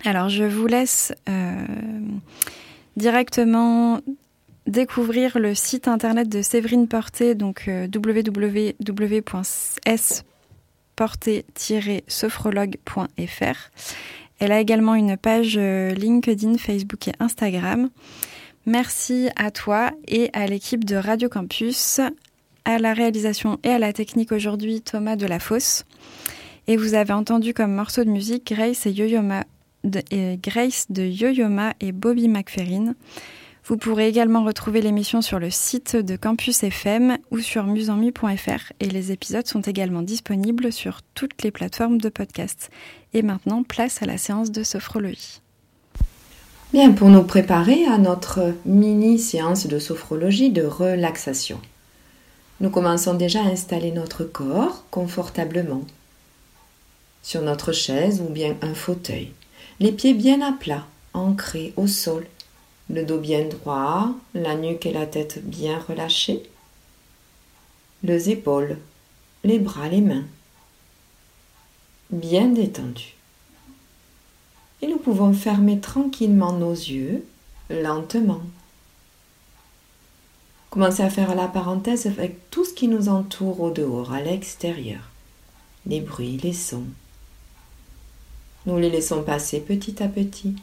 Alors 0.04 0.30
je 0.30 0.44
vous 0.44 0.68
laisse 0.68 1.12
directement 2.98 4.00
découvrir 4.68 5.40
le 5.40 5.56
site 5.56 5.88
internet 5.88 6.30
de 6.30 6.44
Séverine 6.44 6.88
Porté, 6.88 7.34
donc 7.34 7.68
www.s 7.68 8.76
porter-sophrologue.fr. 10.96 13.70
Elle 14.40 14.52
a 14.52 14.60
également 14.60 14.96
une 14.96 15.18
page 15.18 15.56
euh, 15.58 15.94
LinkedIn, 15.94 16.58
Facebook 16.58 17.08
et 17.08 17.14
Instagram. 17.20 17.90
Merci 18.66 19.30
à 19.36 19.52
toi 19.52 19.92
et 20.08 20.32
à 20.34 20.48
l'équipe 20.48 20.84
de 20.84 20.96
Radio 20.96 21.30
Campus, 21.30 22.02
à 22.66 22.80
la 22.80 22.94
réalisation 22.94 23.60
et 23.64 23.70
à 23.70 23.80
la 23.80 23.94
technique 23.94 24.32
aujourd'hui 24.32 24.82
Thomas 24.82 25.16
de 25.16 25.28
la 25.28 25.40
Fosse. 25.40 25.86
Et 26.68 26.78
vous 26.78 26.96
avez 26.96 27.14
entendu 27.14 27.54
comme 27.54 27.74
morceau 27.74 28.04
de 28.04 28.10
musique 28.10 28.54
Grace 28.54 28.88
de, 28.88 30.36
Grace 30.42 30.88
de 30.90 31.04
Yo-Yoma 31.04 31.74
et 31.80 31.92
Bobby 31.92 32.28
McFerrin. 32.28 32.96
Vous 33.68 33.78
pourrez 33.78 34.08
également 34.08 34.44
retrouver 34.44 34.80
l'émission 34.80 35.24
sur 35.24 35.40
le 35.40 35.50
site 35.50 35.96
de 35.96 36.16
Campus 36.16 36.62
FM 36.62 37.18
ou 37.32 37.40
sur 37.40 37.64
musenmi.fr 37.64 38.72
et 38.80 38.86
les 38.86 39.12
épisodes 39.12 39.48
sont 39.48 39.62
également 39.62 40.04
disponibles 40.04 40.72
sur 40.72 41.00
toutes 41.16 41.42
les 41.42 41.50
plateformes 41.50 41.98
de 41.98 42.10
podcast. 42.10 42.70
Et 43.16 43.24
maintenant, 43.24 43.64
place 43.64 44.04
à 44.04 44.06
la 44.06 44.20
séance 44.20 44.52
de 44.52 44.62
sophrologie. 44.62 45.42
Bien, 46.74 46.92
pour 46.92 47.10
nous 47.10 47.24
préparer 47.24 47.86
à 47.86 47.98
notre 47.98 48.54
mini 48.66 49.18
séance 49.18 49.66
de 49.66 49.80
sophrologie 49.80 50.52
de 50.52 50.64
relaxation, 50.64 51.60
nous 52.60 52.70
commençons 52.70 53.16
déjà 53.16 53.40
à 53.40 53.48
installer 53.48 53.92
notre 53.92 54.26
corps 54.26 54.86
confortablement 54.92 55.82
sur 57.24 57.42
notre 57.42 57.72
chaise 57.72 58.22
ou 58.22 58.32
bien 58.32 58.56
un 58.62 58.76
fauteuil, 58.76 59.32
les 59.80 59.92
pieds 59.92 60.14
bien 60.14 60.42
à 60.42 60.52
plat, 60.52 60.86
ancrés 61.16 61.74
au 61.78 61.88
sol 61.88 62.28
le 62.90 63.04
dos 63.04 63.20
bien 63.20 63.46
droit, 63.48 64.12
la 64.34 64.56
nuque 64.56 64.86
et 64.86 64.94
la 64.94 65.06
tête 65.06 65.44
bien 65.44 65.80
relâchées, 65.80 66.44
les 68.04 68.30
épaules, 68.30 68.78
les 69.44 69.60
bras, 69.60 69.90
les 69.90 70.02
mains, 70.02 70.26
bien 72.12 72.48
détendus. 72.48 73.16
Et 74.82 74.88
nous 74.88 75.00
pouvons 75.00 75.34
fermer 75.34 75.80
tranquillement 75.80 76.54
nos 76.54 76.74
yeux, 76.74 77.26
lentement. 77.70 78.42
Commencez 80.70 81.04
à 81.04 81.10
faire 81.10 81.34
la 81.36 81.48
parenthèse 81.48 82.06
avec 82.06 82.52
tout 82.52 82.66
ce 82.66 82.74
qui 82.74 82.88
nous 82.88 83.10
entoure 83.10 83.62
au 83.62 83.72
dehors, 83.72 84.12
à 84.12 84.22
l'extérieur. 84.22 85.10
Les 85.86 86.02
bruits, 86.02 86.38
les 86.44 86.54
sons. 86.54 86.86
Nous 88.66 88.78
les 88.78 88.90
laissons 88.90 89.24
passer 89.24 89.60
petit 89.62 90.04
à 90.04 90.08
petit 90.08 90.56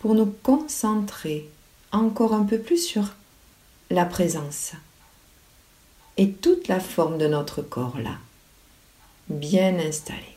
pour 0.00 0.14
nous 0.14 0.26
concentrer 0.42 1.48
encore 1.92 2.34
un 2.34 2.44
peu 2.44 2.58
plus 2.58 2.84
sur 2.84 3.14
la 3.90 4.04
présence 4.04 4.72
et 6.16 6.32
toute 6.32 6.68
la 6.68 6.80
forme 6.80 7.18
de 7.18 7.26
notre 7.26 7.62
corps 7.62 7.98
là, 7.98 8.16
bien 9.28 9.78
installée. 9.78 10.36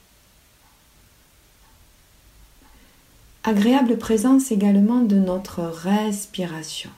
Agréable 3.45 3.97
présence 3.97 4.51
également 4.51 5.01
de 5.01 5.17
notre 5.17 5.61
respiration. 5.61 6.89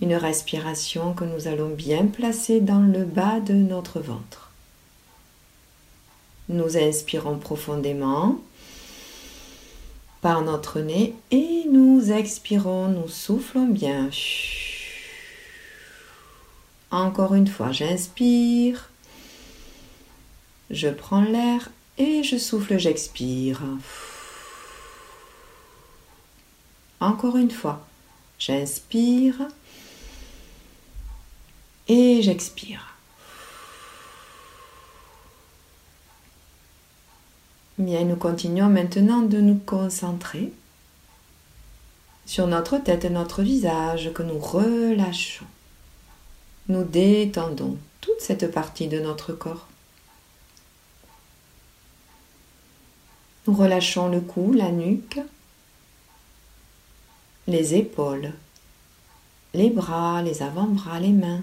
Une 0.00 0.14
respiration 0.14 1.12
que 1.12 1.24
nous 1.24 1.48
allons 1.48 1.68
bien 1.68 2.06
placer 2.06 2.60
dans 2.60 2.80
le 2.80 3.04
bas 3.04 3.40
de 3.40 3.52
notre 3.52 4.00
ventre. 4.00 4.50
Nous 6.48 6.78
inspirons 6.78 7.36
profondément 7.36 8.38
par 10.20 10.42
notre 10.42 10.80
nez 10.80 11.14
et 11.30 11.64
nous 11.70 12.10
expirons, 12.10 12.88
nous 12.88 13.08
soufflons 13.08 13.66
bien. 13.66 14.10
Encore 16.90 17.34
une 17.34 17.46
fois, 17.46 17.72
j'inspire, 17.72 18.88
je 20.70 20.88
prends 20.88 21.22
l'air 21.22 21.70
et 21.98 22.22
je 22.22 22.36
souffle, 22.36 22.78
j'expire. 22.78 23.62
Encore 27.00 27.36
une 27.36 27.50
fois, 27.50 27.86
j'inspire 28.38 29.48
et 31.86 32.22
j'expire. 32.22 32.97
Bien, 37.78 38.04
nous 38.04 38.16
continuons 38.16 38.68
maintenant 38.68 39.22
de 39.22 39.38
nous 39.40 39.54
concentrer 39.54 40.52
sur 42.26 42.48
notre 42.48 42.78
tête 42.78 43.04
et 43.04 43.10
notre 43.10 43.44
visage 43.44 44.12
que 44.12 44.24
nous 44.24 44.40
relâchons. 44.40 45.46
Nous 46.66 46.82
détendons 46.82 47.78
toute 48.00 48.20
cette 48.20 48.50
partie 48.50 48.88
de 48.88 48.98
notre 48.98 49.32
corps. 49.32 49.68
Nous 53.46 53.54
relâchons 53.54 54.08
le 54.08 54.22
cou, 54.22 54.52
la 54.52 54.72
nuque, 54.72 55.20
les 57.46 57.76
épaules, 57.76 58.32
les 59.54 59.70
bras, 59.70 60.20
les 60.22 60.42
avant-bras, 60.42 60.98
les 60.98 61.12
mains, 61.12 61.42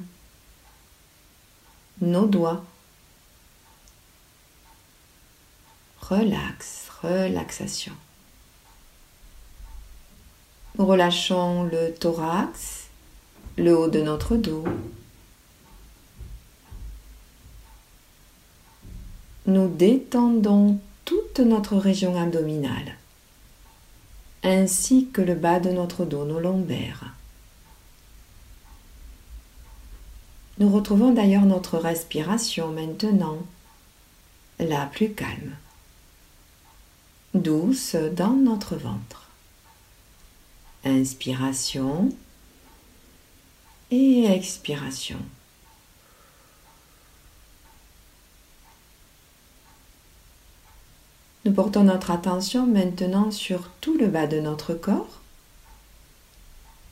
nos 2.02 2.28
doigts, 2.28 2.66
relax, 6.10 6.90
relaxation. 7.02 7.94
Nous 10.78 10.86
relâchons 10.86 11.64
le 11.64 11.94
thorax, 11.94 12.90
le 13.58 13.76
haut 13.76 13.88
de 13.88 14.02
notre 14.02 14.36
dos. 14.36 14.64
Nous 19.48 19.68
détendons 19.68 20.80
toute 21.06 21.40
notre 21.40 21.78
région 21.78 22.20
abdominale, 22.20 22.98
ainsi 24.44 25.08
que 25.12 25.22
le 25.22 25.34
bas 25.34 25.60
de 25.60 25.72
notre 25.72 26.06
dos, 26.06 26.26
nos 26.26 26.40
lombaires. 26.40 27.14
Nous 30.60 30.72
retrouvons 30.72 31.14
d'ailleurs 31.14 31.46
notre 31.46 31.78
respiration 31.78 32.72
maintenant, 32.72 33.40
la 34.60 34.86
plus 34.86 35.12
calme 35.12 35.56
douce 37.36 37.96
dans 37.96 38.34
notre 38.34 38.76
ventre. 38.76 39.30
Inspiration 40.86 42.16
et 43.92 44.26
expiration. 44.26 45.20
Nous 51.44 51.54
portons 51.54 51.84
notre 51.84 52.10
attention 52.10 52.66
maintenant 52.66 53.30
sur 53.30 53.70
tout 53.82 53.98
le 53.98 54.08
bas 54.08 54.26
de 54.26 54.40
notre 54.40 54.74
corps, 54.74 55.22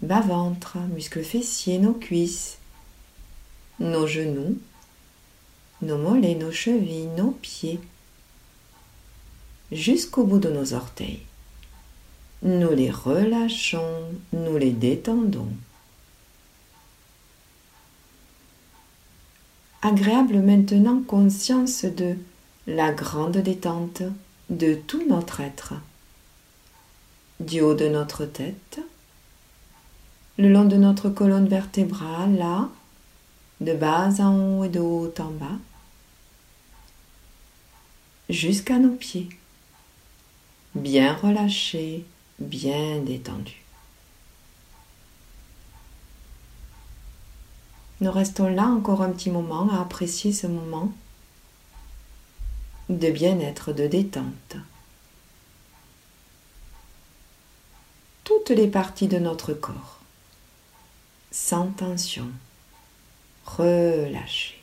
bas-ventre, 0.03 0.77
muscles 0.93 1.23
fessiers, 1.23 1.79
nos 1.79 1.93
cuisses, 1.93 2.59
nos 3.79 4.05
genoux, 4.05 4.59
nos 5.81 5.97
mollets, 5.97 6.35
nos 6.35 6.51
chevilles, 6.51 7.07
nos 7.17 7.31
pieds, 7.31 7.79
jusqu'au 9.73 10.23
bout 10.23 10.39
de 10.39 10.49
nos 10.49 10.73
orteils. 10.73 11.21
Nous 12.43 12.71
les 12.71 12.91
relâchons, 12.91 14.03
nous 14.31 14.57
les 14.57 14.71
détendons. 14.71 15.51
Agréable 19.81 20.39
maintenant 20.39 21.01
conscience 21.01 21.85
de 21.85 22.15
la 22.67 22.91
grande 22.91 23.37
détente 23.37 24.03
de 24.49 24.75
tout 24.75 25.03
notre 25.07 25.41
être, 25.41 25.73
du 27.39 27.61
haut 27.61 27.73
de 27.73 27.87
notre 27.87 28.25
tête, 28.25 28.79
le 30.37 30.49
long 30.49 30.65
de 30.65 30.77
notre 30.77 31.09
colonne 31.09 31.47
vertébrale, 31.47 32.37
là, 32.37 32.69
de 33.61 33.73
bas 33.73 34.09
en 34.19 34.59
haut 34.59 34.63
et 34.63 34.69
de 34.69 34.79
haut 34.79 35.13
en 35.19 35.31
bas, 35.31 35.57
jusqu'à 38.29 38.79
nos 38.79 38.93
pieds, 38.93 39.29
bien 40.75 41.13
relâchés, 41.15 42.05
bien 42.39 42.99
détendus. 42.99 43.63
Nous 48.01 48.11
restons 48.11 48.49
là 48.49 48.65
encore 48.65 49.01
un 49.01 49.11
petit 49.11 49.29
moment 49.29 49.69
à 49.69 49.81
apprécier 49.81 50.33
ce 50.33 50.47
moment 50.47 50.91
de 52.89 53.09
bien-être, 53.11 53.71
de 53.71 53.87
détente. 53.87 54.57
Toutes 58.23 58.49
les 58.49 58.67
parties 58.67 59.07
de 59.07 59.19
notre 59.19 59.53
corps, 59.53 59.99
sans 61.31 61.67
tension, 61.67 62.27
relâchées. 63.45 64.59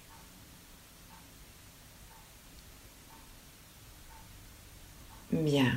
Bien. 5.32 5.72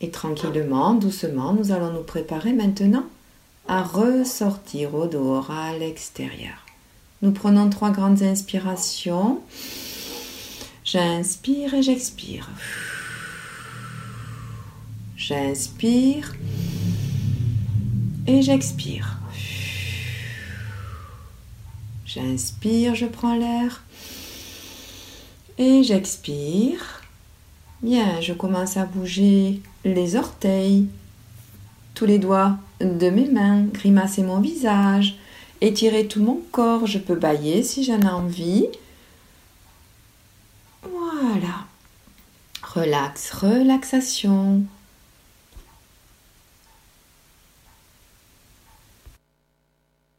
Et 0.00 0.10
tranquillement, 0.10 0.94
doucement, 0.94 1.54
nous 1.54 1.72
allons 1.72 1.92
nous 1.92 2.02
préparer 2.02 2.52
maintenant 2.52 3.06
à 3.66 3.82
ressortir 3.82 4.94
au 4.94 5.06
dehors, 5.06 5.50
à 5.50 5.76
l'extérieur. 5.76 6.66
Nous 7.22 7.32
prenons 7.32 7.70
trois 7.70 7.90
grandes 7.90 8.22
inspirations. 8.22 9.40
J'inspire 10.84 11.74
et 11.74 11.82
j'expire. 11.82 12.50
J'inspire 15.16 16.34
et 18.26 18.42
j'expire. 18.42 19.18
J'inspire, 22.04 22.94
je 22.94 23.06
prends 23.06 23.36
l'air 23.36 23.82
et 25.58 25.82
j'expire. 25.82 27.02
Bien, 27.82 28.20
je 28.20 28.32
commence 28.32 28.76
à 28.76 28.84
bouger 28.84 29.60
les 29.90 30.16
orteils, 30.16 30.88
tous 31.94 32.06
les 32.06 32.18
doigts 32.18 32.56
de 32.80 33.10
mes 33.10 33.28
mains, 33.28 33.62
grimacer 33.72 34.22
mon 34.22 34.40
visage, 34.40 35.18
étirer 35.60 36.06
tout 36.06 36.22
mon 36.22 36.40
corps. 36.52 36.86
Je 36.86 36.98
peux 36.98 37.14
bailler 37.14 37.62
si 37.62 37.84
j'en 37.84 38.00
ai 38.00 38.08
envie. 38.08 38.66
Voilà. 40.82 41.66
Relax, 42.62 43.32
relaxation. 43.32 44.64